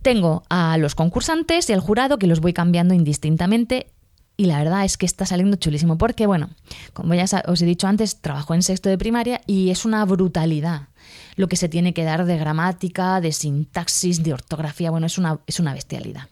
Tengo 0.00 0.42
a 0.48 0.78
los 0.78 0.94
concursantes 0.94 1.68
y 1.68 1.74
al 1.74 1.80
jurado 1.80 2.18
que 2.18 2.26
los 2.26 2.40
voy 2.40 2.54
cambiando 2.54 2.94
indistintamente 2.94 3.92
y 4.38 4.46
la 4.46 4.56
verdad 4.56 4.86
es 4.86 4.96
que 4.96 5.04
está 5.04 5.26
saliendo 5.26 5.58
chulísimo 5.58 5.98
porque, 5.98 6.24
bueno, 6.26 6.48
como 6.94 7.12
ya 7.12 7.26
os 7.46 7.60
he 7.60 7.66
dicho 7.66 7.86
antes, 7.88 8.22
trabajo 8.22 8.54
en 8.54 8.62
sexto 8.62 8.88
de 8.88 8.96
primaria 8.96 9.42
y 9.46 9.68
es 9.68 9.84
una 9.84 10.02
brutalidad 10.06 10.88
lo 11.36 11.46
que 11.46 11.56
se 11.56 11.68
tiene 11.68 11.92
que 11.92 12.04
dar 12.04 12.24
de 12.24 12.38
gramática, 12.38 13.20
de 13.20 13.32
sintaxis, 13.32 14.22
de 14.22 14.32
ortografía, 14.32 14.90
bueno, 14.90 15.08
es 15.08 15.18
una, 15.18 15.40
es 15.46 15.60
una 15.60 15.74
bestialidad. 15.74 16.30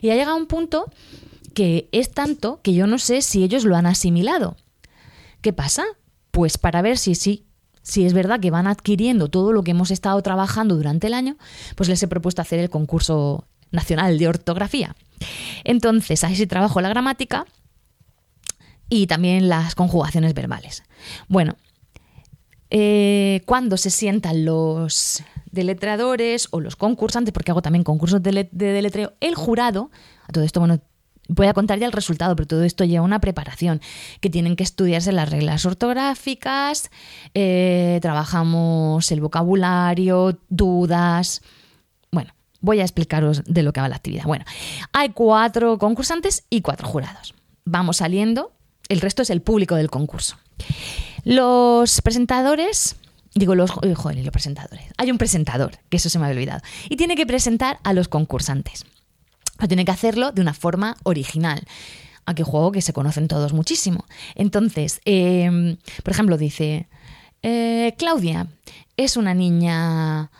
Y 0.00 0.10
ha 0.10 0.14
llegado 0.14 0.36
un 0.36 0.46
punto 0.46 0.84
que 1.52 1.88
es 1.90 2.12
tanto 2.12 2.60
que 2.62 2.74
yo 2.74 2.86
no 2.86 3.00
sé 3.00 3.22
si 3.22 3.42
ellos 3.42 3.64
lo 3.64 3.74
han 3.74 3.86
asimilado. 3.86 4.56
¿Qué 5.40 5.52
pasa? 5.52 5.84
Pues 6.30 6.58
para 6.58 6.82
ver 6.82 6.98
si 6.98 7.14
sí, 7.14 7.46
si 7.82 8.04
es 8.04 8.12
verdad 8.12 8.40
que 8.40 8.50
van 8.50 8.66
adquiriendo 8.66 9.28
todo 9.28 9.52
lo 9.52 9.62
que 9.62 9.70
hemos 9.70 9.90
estado 9.90 10.20
trabajando 10.22 10.76
durante 10.76 11.06
el 11.06 11.14
año, 11.14 11.36
pues 11.76 11.88
les 11.88 12.02
he 12.02 12.08
propuesto 12.08 12.42
hacer 12.42 12.58
el 12.58 12.70
concurso 12.70 13.46
nacional 13.70 14.18
de 14.18 14.28
ortografía. 14.28 14.96
Entonces, 15.64 16.24
ahí 16.24 16.36
sí 16.36 16.46
trabajo 16.46 16.80
la 16.80 16.88
gramática 16.88 17.46
y 18.88 19.06
también 19.06 19.48
las 19.48 19.74
conjugaciones 19.74 20.34
verbales. 20.34 20.82
Bueno, 21.28 21.56
eh, 22.70 23.42
cuando 23.46 23.76
se 23.76 23.90
sientan 23.90 24.44
los 24.44 25.22
deletreadores 25.50 26.48
o 26.50 26.60
los 26.60 26.76
concursantes, 26.76 27.32
porque 27.32 27.50
hago 27.50 27.62
también 27.62 27.84
concursos 27.84 28.22
de, 28.22 28.48
deletreo, 28.50 29.12
el 29.20 29.34
jurado, 29.34 29.90
a 30.28 30.32
todo 30.32 30.44
esto, 30.44 30.60
bueno, 30.60 30.80
voy 31.28 31.46
a 31.46 31.54
contar 31.54 31.78
ya 31.78 31.86
el 31.86 31.92
resultado, 31.92 32.36
pero 32.36 32.46
todo 32.46 32.62
esto 32.62 32.84
lleva 32.84 33.04
una 33.04 33.20
preparación, 33.20 33.80
que 34.20 34.30
tienen 34.30 34.56
que 34.56 34.64
estudiarse 34.64 35.12
las 35.12 35.30
reglas 35.30 35.64
ortográficas, 35.66 36.90
eh, 37.34 37.98
trabajamos 38.02 39.10
el 39.10 39.20
vocabulario, 39.20 40.38
dudas, 40.48 41.42
Voy 42.60 42.80
a 42.80 42.82
explicaros 42.82 43.44
de 43.44 43.62
lo 43.62 43.72
que 43.72 43.80
va 43.80 43.88
la 43.88 43.94
actividad. 43.96 44.24
Bueno, 44.24 44.44
hay 44.92 45.10
cuatro 45.10 45.78
concursantes 45.78 46.44
y 46.50 46.62
cuatro 46.62 46.88
jurados. 46.88 47.34
Vamos 47.64 47.98
saliendo, 47.98 48.52
el 48.88 49.00
resto 49.00 49.22
es 49.22 49.30
el 49.30 49.42
público 49.42 49.76
del 49.76 49.90
concurso. 49.90 50.36
Los 51.24 52.00
presentadores, 52.02 52.96
digo 53.34 53.54
los, 53.54 53.70
joder, 53.70 54.18
los 54.18 54.32
presentadores. 54.32 54.86
Hay 54.96 55.10
un 55.10 55.18
presentador, 55.18 55.78
que 55.88 55.98
eso 55.98 56.08
se 56.08 56.18
me 56.18 56.26
había 56.26 56.38
olvidado, 56.38 56.60
y 56.88 56.96
tiene 56.96 57.14
que 57.14 57.26
presentar 57.26 57.78
a 57.84 57.92
los 57.92 58.08
concursantes. 58.08 58.84
Pero 59.56 59.68
tiene 59.68 59.84
que 59.84 59.92
hacerlo 59.92 60.32
de 60.32 60.42
una 60.42 60.54
forma 60.54 60.96
original. 61.02 61.62
Aquí 62.24 62.42
juego 62.42 62.72
que 62.72 62.82
se 62.82 62.92
conocen 62.92 63.28
todos 63.28 63.52
muchísimo. 63.52 64.04
Entonces, 64.34 65.00
em, 65.04 65.76
por 66.02 66.12
ejemplo, 66.12 66.36
dice, 66.36 66.88
eh, 67.42 67.94
Claudia 67.98 68.48
es 68.96 69.16
una 69.16 69.34
niña 69.34 70.30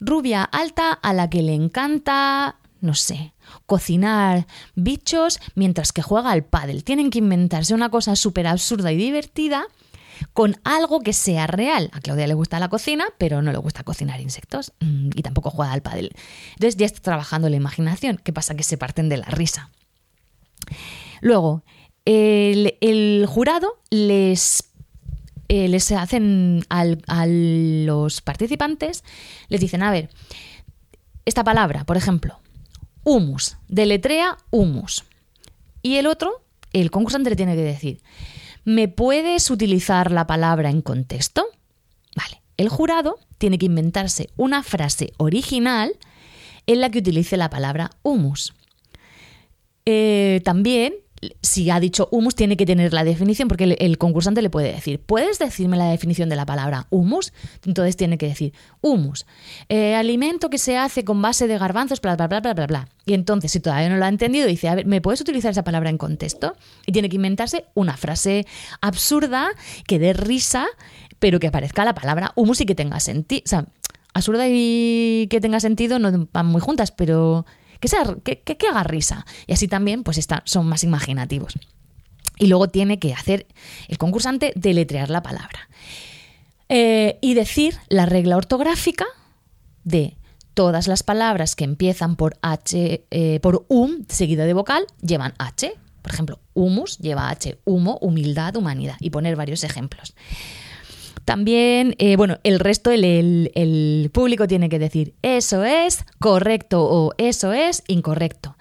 rubia 0.00 0.42
alta 0.42 0.92
a 0.92 1.12
la 1.12 1.28
que 1.28 1.42
le 1.42 1.54
encanta, 1.54 2.56
no 2.80 2.94
sé, 2.94 3.34
cocinar 3.66 4.46
bichos 4.74 5.38
mientras 5.54 5.92
que 5.92 6.02
juega 6.02 6.30
al 6.30 6.44
pádel. 6.44 6.84
Tienen 6.84 7.10
que 7.10 7.18
inventarse 7.18 7.74
una 7.74 7.90
cosa 7.90 8.16
súper 8.16 8.46
absurda 8.46 8.92
y 8.92 8.96
divertida 8.96 9.66
con 10.32 10.56
algo 10.64 11.00
que 11.00 11.12
sea 11.12 11.46
real. 11.46 11.90
A 11.92 12.00
Claudia 12.00 12.26
le 12.26 12.34
gusta 12.34 12.58
la 12.60 12.68
cocina, 12.68 13.06
pero 13.18 13.42
no 13.42 13.52
le 13.52 13.58
gusta 13.58 13.82
cocinar 13.82 14.20
insectos 14.20 14.72
mm, 14.80 15.10
y 15.14 15.22
tampoco 15.22 15.50
juega 15.50 15.72
al 15.72 15.82
pádel. 15.82 16.10
Entonces 16.54 16.76
ya 16.76 16.86
está 16.86 17.00
trabajando 17.00 17.48
la 17.48 17.56
imaginación. 17.56 18.20
¿Qué 18.22 18.32
pasa? 18.32 18.54
Que 18.54 18.62
se 18.62 18.78
parten 18.78 19.08
de 19.08 19.18
la 19.18 19.26
risa. 19.26 19.70
Luego, 21.20 21.62
el, 22.04 23.24
jurado 23.28 23.80
les 23.90 24.64
eh, 25.48 25.68
les 25.68 25.92
hacen 25.92 26.64
a 26.68 27.26
los 27.26 28.20
participantes, 28.22 29.04
les 29.48 29.60
dicen, 29.60 29.82
a 29.82 29.90
ver, 29.90 30.08
esta 31.24 31.44
palabra, 31.44 31.84
por 31.84 31.96
ejemplo, 31.96 32.40
humus, 33.04 33.56
deletrea 33.68 34.38
humus. 34.50 35.04
Y 35.82 35.96
el 35.96 36.06
otro, 36.06 36.44
el 36.72 36.90
concursante 36.90 37.30
le 37.30 37.36
tiene 37.36 37.54
que 37.54 37.62
decir, 37.62 38.02
¿me 38.64 38.88
puedes 38.88 39.50
utilizar 39.50 40.10
la 40.10 40.26
palabra 40.26 40.70
en 40.70 40.82
contexto? 40.82 41.46
Vale, 42.16 42.42
el 42.56 42.68
jurado 42.68 43.18
tiene 43.38 43.58
que 43.58 43.66
inventarse 43.66 44.30
una 44.36 44.62
frase 44.62 45.12
original 45.16 45.92
en 46.66 46.80
la 46.80 46.90
que 46.90 47.00
utilice 47.00 47.36
la 47.36 47.50
palabra 47.50 47.90
humus. 48.02 48.54
Eh, 49.84 50.40
también 50.44 50.94
si 51.40 51.70
ha 51.70 51.78
dicho 51.78 52.08
humus, 52.10 52.34
tiene 52.34 52.56
que 52.56 52.66
tener 52.66 52.92
la 52.92 53.04
definición, 53.04 53.48
porque 53.48 53.76
el, 53.78 53.98
concursante 53.98 54.42
le 54.42 54.50
puede 54.50 54.72
decir, 54.72 55.00
¿puedes 55.00 55.38
decirme 55.38 55.76
la 55.76 55.90
definición 55.90 56.28
de 56.28 56.36
la 56.36 56.46
palabra 56.46 56.86
humus? 56.90 57.32
Entonces 57.64 57.96
tiene 57.96 58.18
que 58.18 58.26
decir, 58.26 58.52
humus, 58.80 59.26
eh, 59.68 59.94
alimento 59.94 60.50
que 60.50 60.58
se 60.58 60.76
hace 60.76 61.04
con 61.04 61.22
base 61.22 61.46
de 61.46 61.58
garbanzos, 61.58 62.00
bla, 62.00 62.16
bla, 62.16 62.26
bla, 62.26 62.40
bla, 62.40 62.54
bla, 62.54 62.66
bla. 62.66 62.88
Y 63.06 63.14
entonces, 63.14 63.52
si 63.52 63.60
todavía 63.60 63.88
no 63.88 63.96
lo 63.96 64.04
ha 64.04 64.08
entendido, 64.08 64.46
dice, 64.46 64.68
a 64.68 64.74
ver, 64.74 64.86
¿me 64.86 65.00
puedes 65.00 65.20
utilizar 65.20 65.52
esa 65.52 65.64
palabra 65.64 65.90
en 65.90 65.98
contexto? 65.98 66.56
Y 66.86 66.92
tiene 66.92 67.08
que 67.08 67.16
inventarse 67.16 67.66
una 67.74 67.96
frase 67.96 68.46
absurda 68.80 69.48
que 69.86 69.98
dé 69.98 70.12
risa, 70.12 70.66
pero 71.18 71.38
que 71.38 71.46
aparezca 71.46 71.84
la 71.84 71.94
palabra 71.94 72.32
humus 72.34 72.60
y 72.60 72.66
que 72.66 72.74
tenga 72.74 72.98
sentido. 72.98 73.42
O 73.44 73.48
sea, 73.48 73.66
absurda 74.14 74.46
y 74.48 75.28
que 75.30 75.40
tenga 75.40 75.60
sentido 75.60 75.98
no 75.98 76.28
van 76.32 76.46
muy 76.46 76.60
juntas, 76.60 76.90
pero 76.90 77.46
que, 77.90 78.68
haga 78.68 78.82
risa. 78.84 79.26
Y 79.46 79.52
así 79.52 79.68
también 79.68 80.02
pues 80.02 80.26
son 80.44 80.66
más 80.66 80.84
imaginativos. 80.84 81.54
Y 82.38 82.46
luego 82.46 82.68
tiene 82.68 82.98
que 82.98 83.14
hacer 83.14 83.46
el 83.88 83.98
concursante 83.98 84.52
deletrear 84.56 85.10
la 85.10 85.22
palabra. 85.22 85.68
Eh, 86.68 87.18
y 87.20 87.34
decir 87.34 87.76
la 87.88 88.06
regla 88.06 88.36
ortográfica 88.36 89.04
de 89.84 90.16
todas 90.54 90.86
las 90.86 91.02
palabras 91.02 91.54
que 91.54 91.64
empiezan 91.64 92.16
por 92.16 92.38
H, 92.40 93.04
eh, 93.10 93.40
por 93.40 93.66
um, 93.68 94.04
seguida 94.08 94.44
de 94.44 94.54
vocal, 94.54 94.86
llevan 95.00 95.34
H. 95.38 95.74
Por 96.00 96.12
ejemplo, 96.12 96.40
humus 96.54 96.98
lleva 96.98 97.28
H, 97.28 97.58
humo, 97.64 97.98
humildad, 98.00 98.56
humanidad. 98.56 98.96
Y 99.00 99.10
poner 99.10 99.36
varios 99.36 99.64
ejemplos. 99.64 100.14
También, 101.24 101.94
eh, 101.98 102.16
bueno, 102.16 102.38
el 102.42 102.58
resto, 102.58 102.90
el, 102.90 104.10
público 104.12 104.46
tiene 104.48 104.68
que 104.68 104.78
decir 104.78 105.14
eso 105.22 105.64
es 105.64 106.04
correcto 106.18 106.84
o 106.84 107.12
eso 107.18 107.52
es 107.52 107.84
incorrecto. 107.86 108.56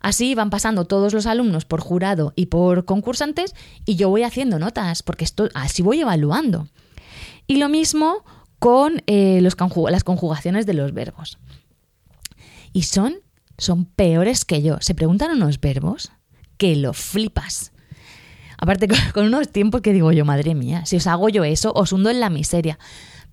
Así 0.00 0.34
van 0.34 0.50
pasando 0.50 0.86
todos 0.86 1.12
los 1.12 1.26
alumnos 1.26 1.66
por 1.66 1.80
jurado 1.80 2.32
y 2.34 2.46
por 2.46 2.84
concursantes 2.84 3.54
y 3.84 3.96
yo 3.96 4.08
voy 4.08 4.22
haciendo 4.22 4.58
notas 4.58 5.02
porque 5.02 5.26
así 5.54 5.82
voy 5.82 6.00
evaluando. 6.00 6.68
Y 7.46 7.56
lo 7.56 7.68
mismo 7.68 8.24
con 8.58 9.02
eh, 9.06 9.40
los 9.42 9.56
las 9.90 10.04
conjugaciones 10.04 10.66
de 10.66 10.74
los 10.74 10.92
verbos. 10.92 11.38
Y 12.72 12.82
son, 12.84 13.16
son 13.58 13.84
peores 13.84 14.44
que 14.44 14.62
yo. 14.62 14.78
Se 14.80 14.94
preguntan 14.94 15.32
unos 15.32 15.60
verbos 15.60 16.12
que 16.56 16.76
lo 16.76 16.92
flipas. 16.92 17.72
Aparte, 18.60 18.88
con 19.14 19.26
unos 19.26 19.48
tiempos 19.48 19.80
que 19.80 19.92
digo 19.92 20.12
yo, 20.12 20.24
madre 20.24 20.54
mía, 20.54 20.84
si 20.86 20.96
os 20.96 21.06
hago 21.06 21.28
yo 21.28 21.44
eso, 21.44 21.72
os 21.74 21.92
hundo 21.92 22.10
en 22.10 22.20
la 22.20 22.30
miseria. 22.30 22.78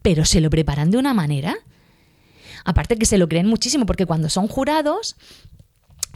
Pero 0.01 0.25
se 0.25 0.41
lo 0.41 0.49
preparan 0.49 0.89
de 0.89 0.97
una 0.97 1.13
manera. 1.13 1.55
Aparte 2.63 2.97
que 2.97 3.05
se 3.05 3.17
lo 3.17 3.27
creen 3.27 3.47
muchísimo, 3.47 3.85
porque 3.85 4.05
cuando 4.05 4.29
son 4.29 4.47
jurados, 4.47 5.15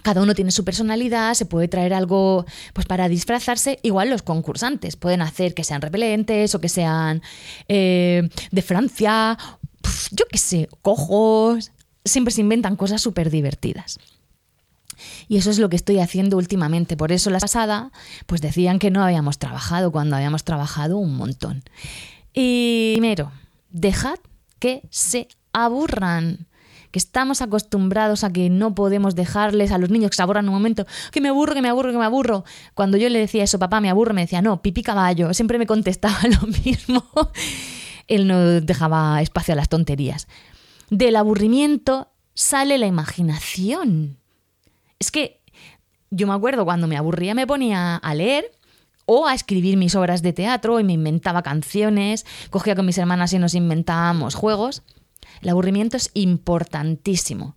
cada 0.02 0.22
uno 0.22 0.34
tiene 0.34 0.52
su 0.52 0.64
personalidad, 0.64 1.34
se 1.34 1.46
puede 1.46 1.68
traer 1.68 1.94
algo 1.94 2.46
pues 2.74 2.88
para 2.88 3.10
disfrazarse. 3.10 3.80
Igual 3.84 4.10
los 4.10 4.24
concursantes 4.24 4.96
pueden 4.96 5.22
hacer 5.22 5.54
que 5.54 5.64
sean 5.64 5.82
repelentes 5.82 6.56
o 6.56 6.62
que 6.62 6.70
sean 6.70 7.22
eh, 7.68 8.30
de 8.52 8.62
Francia, 8.62 9.38
yo 10.12 10.26
qué 10.30 10.38
sé, 10.38 10.70
cojos. 10.82 11.72
Siempre 12.04 12.34
se 12.34 12.42
inventan 12.42 12.76
cosas 12.76 13.02
súper 13.02 13.30
divertidas. 13.30 14.00
Y 15.28 15.38
eso 15.38 15.50
es 15.50 15.60
lo 15.60 15.70
que 15.70 15.76
estoy 15.76 16.00
haciendo 16.00 16.38
últimamente. 16.38 16.98
Por 16.98 17.12
eso 17.12 17.30
la 17.30 17.40
pasada, 17.40 17.92
pues 18.26 18.42
decían 18.42 18.80
que 18.80 18.92
no 18.92 19.04
habíamos 19.04 19.38
trabajado 19.38 19.92
cuando 19.92 20.16
habíamos 20.16 20.44
trabajado 20.44 20.98
un 20.98 21.16
montón. 21.16 21.64
Y 22.34 22.94
primero, 22.94 23.32
dejad 23.70 24.20
que 24.60 24.84
se 24.90 25.28
aburran 25.54 26.48
que 26.92 27.00
estamos 27.00 27.42
acostumbrados 27.42 28.24
a 28.24 28.32
que 28.32 28.50
no 28.50 28.76
podemos 28.76 29.16
dejarles 29.16 29.72
a 29.72 29.78
los 29.78 29.90
niños 29.90 30.12
que 30.12 30.18
se 30.18 30.24
aburran 30.24 30.48
un 30.48 30.54
momento, 30.54 30.86
que 31.12 31.22
me 31.22 31.30
aburro, 31.30 31.54
que 31.54 31.62
me 31.62 31.70
aburro, 31.70 31.92
que 31.92 31.98
me 31.98 32.06
aburro. 32.06 32.44
Cuando 32.74 32.98
yo 32.98 33.10
le 33.10 33.20
decía 33.20 33.44
eso, 33.44 33.60
papá, 33.60 33.80
me 33.82 33.90
aburro, 33.90 34.14
me 34.14 34.22
decía, 34.22 34.42
no, 34.42 34.62
pipí 34.62 34.84
caballo, 34.84 35.34
siempre 35.34 35.58
me 35.58 35.66
contestaba 35.66 36.20
lo 36.42 36.48
mismo. 36.48 37.04
Él 38.08 38.28
no 38.28 38.62
dejaba 38.62 39.22
espacio 39.22 39.54
a 39.54 39.56
las 39.56 39.70
tonterías. 39.70 40.28
Del 40.90 41.16
aburrimiento 41.16 42.10
sale 42.34 42.78
la 42.78 42.88
imaginación. 42.88 44.18
Es 45.02 45.10
que 45.10 45.42
yo 46.12 46.28
me 46.28 46.34
acuerdo 46.34 46.64
cuando 46.64 46.86
me 46.86 46.96
aburría 46.96 47.34
me 47.34 47.48
ponía 47.48 47.96
a 47.96 48.14
leer 48.14 48.52
o 49.08 49.26
a 49.26 49.34
escribir 49.34 49.76
mis 49.76 49.96
obras 49.96 50.22
de 50.22 50.32
teatro 50.32 50.80
y 50.80 50.84
me 50.84 50.94
inventaba 50.94 51.42
canciones, 51.42 52.24
cogía 52.52 52.76
con 52.76 52.86
mis 52.86 53.00
hermanas 53.00 53.34
y 53.34 53.40
nos 53.40 53.56
inventábamos 53.56 54.36
juegos. 54.36 54.84
El 55.42 55.50
aburrimiento 55.50 55.98
es 55.98 56.12
importantísimo. 56.14 57.56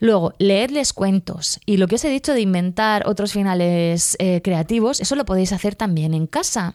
Luego, 0.00 0.34
leedles 0.38 0.92
cuentos. 0.92 1.60
Y 1.64 1.78
lo 1.78 1.86
que 1.86 1.94
os 1.94 2.04
he 2.04 2.10
dicho 2.10 2.34
de 2.34 2.42
inventar 2.42 3.08
otros 3.08 3.32
finales 3.32 4.18
eh, 4.18 4.42
creativos, 4.44 5.00
eso 5.00 5.16
lo 5.16 5.24
podéis 5.24 5.54
hacer 5.54 5.76
también 5.76 6.12
en 6.12 6.26
casa, 6.26 6.74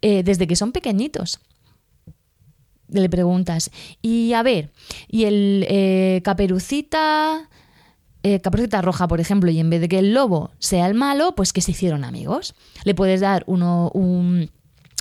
eh, 0.00 0.22
desde 0.22 0.46
que 0.46 0.56
son 0.56 0.72
pequeñitos. 0.72 1.40
Le 2.88 3.10
preguntas, 3.10 3.70
y 4.00 4.32
a 4.32 4.42
ver, 4.42 4.72
y 5.08 5.24
el 5.24 5.66
eh, 5.68 6.22
caperucita, 6.24 7.50
eh, 8.24 8.40
roja, 8.82 9.06
por 9.06 9.20
ejemplo, 9.20 9.50
y 9.50 9.60
en 9.60 9.70
vez 9.70 9.80
de 9.80 9.88
que 9.88 9.98
el 9.98 10.14
lobo 10.14 10.50
sea 10.58 10.86
el 10.86 10.94
malo, 10.94 11.34
pues 11.34 11.52
que 11.52 11.60
se 11.60 11.72
hicieron 11.72 12.04
amigos. 12.04 12.54
Le 12.84 12.94
puedes 12.94 13.20
dar 13.20 13.44
uno, 13.46 13.90
un, 13.92 14.50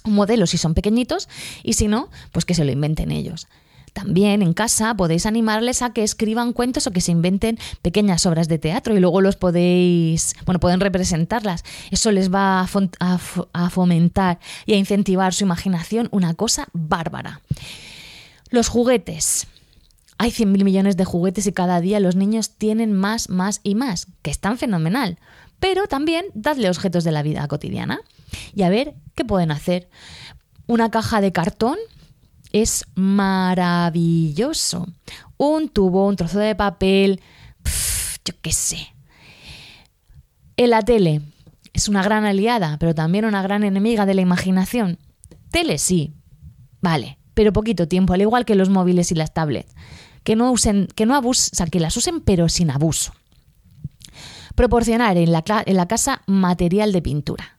modelo 0.03 0.45
si 0.45 0.57
son 0.57 0.73
pequeñitos 0.73 1.29
y 1.63 1.73
si 1.73 1.87
no, 1.87 2.09
pues 2.33 2.43
que 2.43 2.53
se 2.53 2.65
lo 2.65 2.71
inventen 2.71 3.11
ellos. 3.11 3.47
También 3.93 4.41
en 4.41 4.53
casa 4.53 4.95
podéis 4.95 5.25
animarles 5.25 5.81
a 5.83 5.93
que 5.93 6.03
escriban 6.03 6.51
cuentos 6.51 6.87
o 6.87 6.91
que 6.91 6.99
se 6.99 7.11
inventen 7.11 7.59
pequeñas 7.81 8.25
obras 8.25 8.47
de 8.47 8.57
teatro 8.57 8.97
y 8.97 8.99
luego 8.99 9.21
los 9.21 9.37
podéis, 9.37 10.35
bueno, 10.45 10.59
pueden 10.59 10.79
representarlas. 10.79 11.63
Eso 11.91 12.11
les 12.11 12.33
va 12.33 12.67
a 12.67 13.69
fomentar 13.69 14.39
y 14.65 14.73
a 14.73 14.77
incentivar 14.77 15.33
su 15.33 15.43
imaginación, 15.43 16.09
una 16.11 16.33
cosa 16.33 16.67
bárbara. 16.73 17.41
Los 18.49 18.67
juguetes. 18.67 19.47
Hay 20.23 20.31
100.000 20.31 20.63
millones 20.63 20.95
de 20.95 21.03
juguetes 21.03 21.47
y 21.47 21.51
cada 21.51 21.81
día 21.81 21.99
los 21.99 22.15
niños 22.15 22.51
tienen 22.51 22.93
más, 22.93 23.27
más 23.27 23.59
y 23.61 23.75
más, 23.75 24.07
que 24.21 24.31
están 24.31 24.57
fenomenal. 24.57 25.19
Pero 25.59 25.85
también 25.87 26.27
dadle 26.33 26.69
objetos 26.69 27.03
de 27.03 27.11
la 27.11 27.23
vida 27.23 27.45
cotidiana 27.49 27.99
y 28.55 28.61
a 28.61 28.69
ver 28.69 28.95
qué 29.15 29.25
pueden 29.25 29.51
hacer. 29.51 29.89
Una 30.65 30.89
caja 30.89 31.19
de 31.19 31.33
cartón 31.33 31.75
es 32.53 32.85
maravilloso. 32.95 34.87
Un 35.35 35.67
tubo, 35.67 36.07
un 36.07 36.15
trozo 36.15 36.39
de 36.39 36.55
papel, 36.55 37.19
pf, 37.61 38.19
yo 38.23 38.33
qué 38.41 38.53
sé. 38.53 38.95
En 40.55 40.69
la 40.69 40.83
tele 40.83 41.19
es 41.73 41.89
una 41.89 42.01
gran 42.01 42.23
aliada, 42.23 42.77
pero 42.79 42.95
también 42.95 43.25
una 43.25 43.41
gran 43.41 43.65
enemiga 43.65 44.05
de 44.05 44.13
la 44.13 44.21
imaginación. 44.21 44.99
Tele 45.51 45.79
sí, 45.79 46.13
vale, 46.79 47.17
pero 47.33 47.51
poquito 47.51 47.89
tiempo, 47.89 48.13
al 48.13 48.21
igual 48.21 48.45
que 48.45 48.55
los 48.55 48.69
móviles 48.69 49.11
y 49.11 49.15
las 49.15 49.33
tablets. 49.33 49.75
Que 50.23 50.35
no 50.35 50.51
usen, 50.51 50.87
que 50.95 51.05
no 51.05 51.15
abusen, 51.15 51.69
que 51.69 51.79
las 51.79 51.95
usen 51.97 52.21
pero 52.21 52.49
sin 52.49 52.71
abuso. 52.71 53.13
Proporcionar 54.55 55.17
en 55.17 55.31
la, 55.31 55.43
casa 55.87 56.21
material 56.27 56.91
de 56.91 57.01
pintura. 57.01 57.57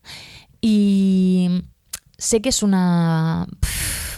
Y 0.61 1.63
sé 2.17 2.41
que 2.41 2.49
es 2.49 2.63
una, 2.63 3.47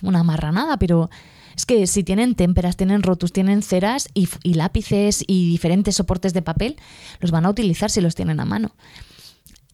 una 0.02 0.24
marranada, 0.24 0.78
pero 0.78 1.10
es 1.58 1.66
que 1.66 1.88
si 1.88 2.04
tienen 2.04 2.36
témperas, 2.36 2.78
tienen 2.78 3.02
rotus, 3.02 3.34
tienen 3.34 3.64
ceras 3.64 4.10
y, 4.14 4.28
lápices 4.54 5.24
y 5.26 5.50
diferentes 5.50 5.96
soportes 5.96 6.32
de 6.34 6.44
papel, 6.44 6.78
los 7.20 7.32
van 7.32 7.48
a 7.48 7.50
utilizar 7.50 7.90
si 7.90 8.00
los 8.00 8.14
tienen 8.14 8.40
a 8.40 8.46
mano. 8.46 8.76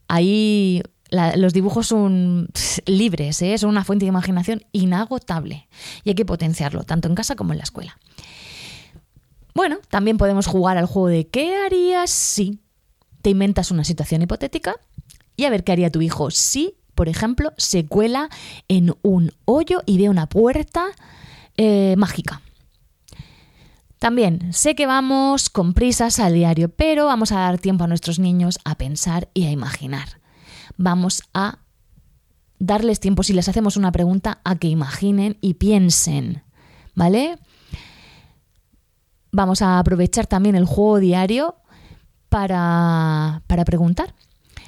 Ahí 0.07 0.81
los 1.11 1.51
dibujos 1.51 1.87
son 1.87 2.47
libres, 2.85 3.41
¿eh? 3.41 3.57
son 3.57 3.69
una 3.69 3.83
fuente 3.83 4.05
de 4.05 4.09
imaginación 4.09 4.63
inagotable 4.71 5.67
y 6.05 6.09
hay 6.09 6.15
que 6.15 6.25
potenciarlo, 6.25 6.85
tanto 6.85 7.09
en 7.09 7.15
casa 7.15 7.35
como 7.35 7.51
en 7.51 7.57
la 7.57 7.65
escuela. 7.65 7.99
Bueno, 9.53 9.77
también 9.89 10.17
podemos 10.17 10.47
jugar 10.47 10.77
al 10.77 10.85
juego 10.85 11.07
de 11.09 11.27
¿qué 11.27 11.55
harías 11.55 12.09
si? 12.09 12.59
Te 13.21 13.29
inventas 13.29 13.71
una 13.71 13.83
situación 13.83 14.21
hipotética 14.21 14.75
y 15.35 15.45
a 15.45 15.49
ver 15.49 15.63
qué 15.63 15.71
haría 15.71 15.91
tu 15.91 16.01
hijo 16.01 16.31
si, 16.31 16.75
por 16.95 17.07
ejemplo, 17.09 17.53
se 17.57 17.85
cuela 17.85 18.29
en 18.67 18.95
un 19.01 19.31
hoyo 19.45 19.81
y 19.85 19.97
ve 19.97 20.09
una 20.09 20.27
puerta 20.27 20.87
eh, 21.57 21.95
mágica. 21.97 22.41
También 23.99 24.51
sé 24.51 24.75
que 24.75 24.85
vamos 24.85 25.49
con 25.49 25.73
prisas 25.73 26.19
al 26.19 26.33
diario, 26.33 26.67
pero 26.69 27.05
vamos 27.05 27.31
a 27.31 27.39
dar 27.39 27.57
tiempo 27.57 27.85
a 27.85 27.87
nuestros 27.87 28.19
niños 28.19 28.59
a 28.65 28.75
pensar 28.75 29.29
y 29.33 29.45
a 29.45 29.51
imaginar. 29.51 30.19
Vamos 30.75 31.23
a 31.33 31.59
darles 32.59 32.99
tiempo, 32.99 33.23
si 33.23 33.31
les 33.31 33.47
hacemos 33.47 33.77
una 33.77 33.93
pregunta, 33.93 34.41
a 34.43 34.57
que 34.57 34.67
imaginen 34.67 35.37
y 35.39 35.53
piensen. 35.53 36.43
¿Vale? 36.95 37.37
Vamos 39.33 39.63
a 39.63 39.79
aprovechar 39.79 40.27
también 40.27 40.53
el 40.55 40.65
juego 40.65 40.99
diario 40.99 41.55
para, 42.29 43.41
para 43.47 43.65
preguntar. 43.65 44.13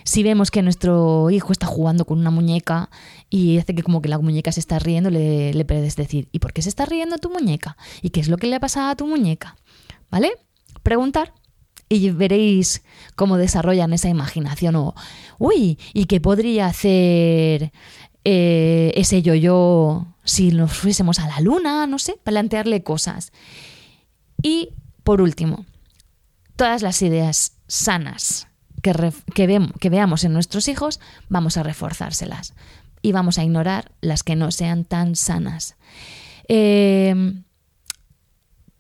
Si 0.03 0.23
vemos 0.23 0.49
que 0.49 0.63
nuestro 0.63 1.29
hijo 1.29 1.51
está 1.51 1.67
jugando 1.67 2.05
con 2.05 2.17
una 2.17 2.31
muñeca 2.31 2.89
y 3.29 3.59
hace 3.59 3.75
que 3.75 3.83
como 3.83 4.01
que 4.01 4.09
la 4.09 4.17
muñeca 4.17 4.51
se 4.51 4.59
está 4.59 4.79
riendo, 4.79 5.11
le, 5.11 5.53
le 5.53 5.65
puedes 5.65 5.95
decir, 5.95 6.29
¿y 6.31 6.39
por 6.39 6.51
qué 6.51 6.63
se 6.63 6.69
está 6.69 6.85
riendo 6.85 7.19
tu 7.19 7.29
muñeca? 7.29 7.77
¿Y 8.01 8.09
qué 8.09 8.21
es 8.21 8.27
lo 8.27 8.37
que 8.37 8.47
le 8.47 8.55
ha 8.55 8.59
pasado 8.59 8.89
a 8.89 8.95
tu 8.95 9.05
muñeca? 9.05 9.55
¿Vale? 10.09 10.31
Preguntar 10.81 11.31
y 11.87 12.09
veréis 12.09 12.83
cómo 13.15 13.37
desarrollan 13.37 13.93
esa 13.93 14.09
imaginación 14.09 14.75
o, 14.77 14.95
uy, 15.37 15.77
¿y 15.93 16.05
qué 16.05 16.19
podría 16.19 16.65
hacer 16.65 17.71
eh, 18.23 18.91
ese 18.95 19.21
yo-yo 19.21 20.07
si 20.23 20.49
nos 20.49 20.73
fuésemos 20.73 21.19
a 21.19 21.27
la 21.27 21.39
luna? 21.39 21.85
No 21.85 21.99
sé, 21.99 22.17
plantearle 22.23 22.81
cosas. 22.81 23.31
Y 24.45 24.69
por 25.03 25.21
último, 25.21 25.65
todas 26.55 26.83
las 26.83 27.01
ideas 27.01 27.53
sanas 27.67 28.47
que, 28.83 28.91
que, 29.33 29.49
veam- 29.49 29.73
que 29.79 29.89
veamos 29.89 30.23
en 30.23 30.33
nuestros 30.33 30.67
hijos, 30.67 30.99
vamos 31.29 31.57
a 31.57 31.63
reforzárselas 31.63 32.53
y 33.01 33.11
vamos 33.11 33.39
a 33.39 33.43
ignorar 33.43 33.91
las 34.01 34.21
que 34.21 34.35
no 34.35 34.51
sean 34.51 34.85
tan 34.85 35.15
sanas. 35.15 35.77
Eh, 36.47 37.33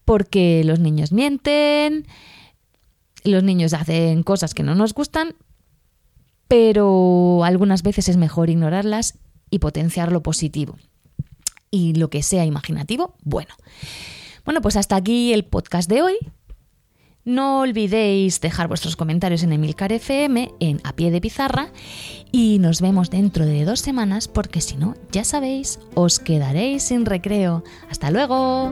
porque 0.03 0.61
los 0.63 0.77
niños 0.79 1.11
mienten, 1.11 2.05
los 3.23 3.41
niños 3.41 3.73
hacen 3.73 4.21
cosas 4.21 4.53
que 4.53 4.61
no 4.61 4.75
nos 4.75 4.93
gustan, 4.93 5.33
pero 6.47 7.43
algunas 7.43 7.81
veces 7.81 8.07
es 8.07 8.17
mejor 8.17 8.51
ignorarlas 8.51 9.17
y 9.49 9.57
potenciar 9.57 10.11
lo 10.11 10.21
positivo. 10.21 10.77
Y 11.71 11.95
lo 11.95 12.11
que 12.11 12.21
sea 12.21 12.45
imaginativo, 12.45 13.15
bueno. 13.23 13.55
Bueno, 14.45 14.61
pues 14.61 14.77
hasta 14.77 14.95
aquí 14.95 15.33
el 15.33 15.43
podcast 15.43 15.89
de 15.89 16.03
hoy. 16.03 16.15
No 17.23 17.61
olvidéis 17.61 18.39
dejar 18.39 18.67
vuestros 18.67 18.95
comentarios 18.95 19.41
en 19.41 19.51
Emilcar 19.51 19.91
FM, 19.91 20.51
en 20.59 20.79
A 20.83 20.93
Pie 20.93 21.09
de 21.09 21.19
Pizarra, 21.19 21.71
y 22.31 22.59
nos 22.59 22.81
vemos 22.81 23.09
dentro 23.09 23.47
de 23.47 23.65
dos 23.65 23.79
semanas 23.79 24.27
porque 24.27 24.61
si 24.61 24.77
no, 24.77 24.93
ya 25.11 25.23
sabéis, 25.23 25.79
os 25.95 26.19
quedaréis 26.19 26.83
sin 26.83 27.03
recreo. 27.05 27.63
¡Hasta 27.89 28.11
luego! 28.11 28.71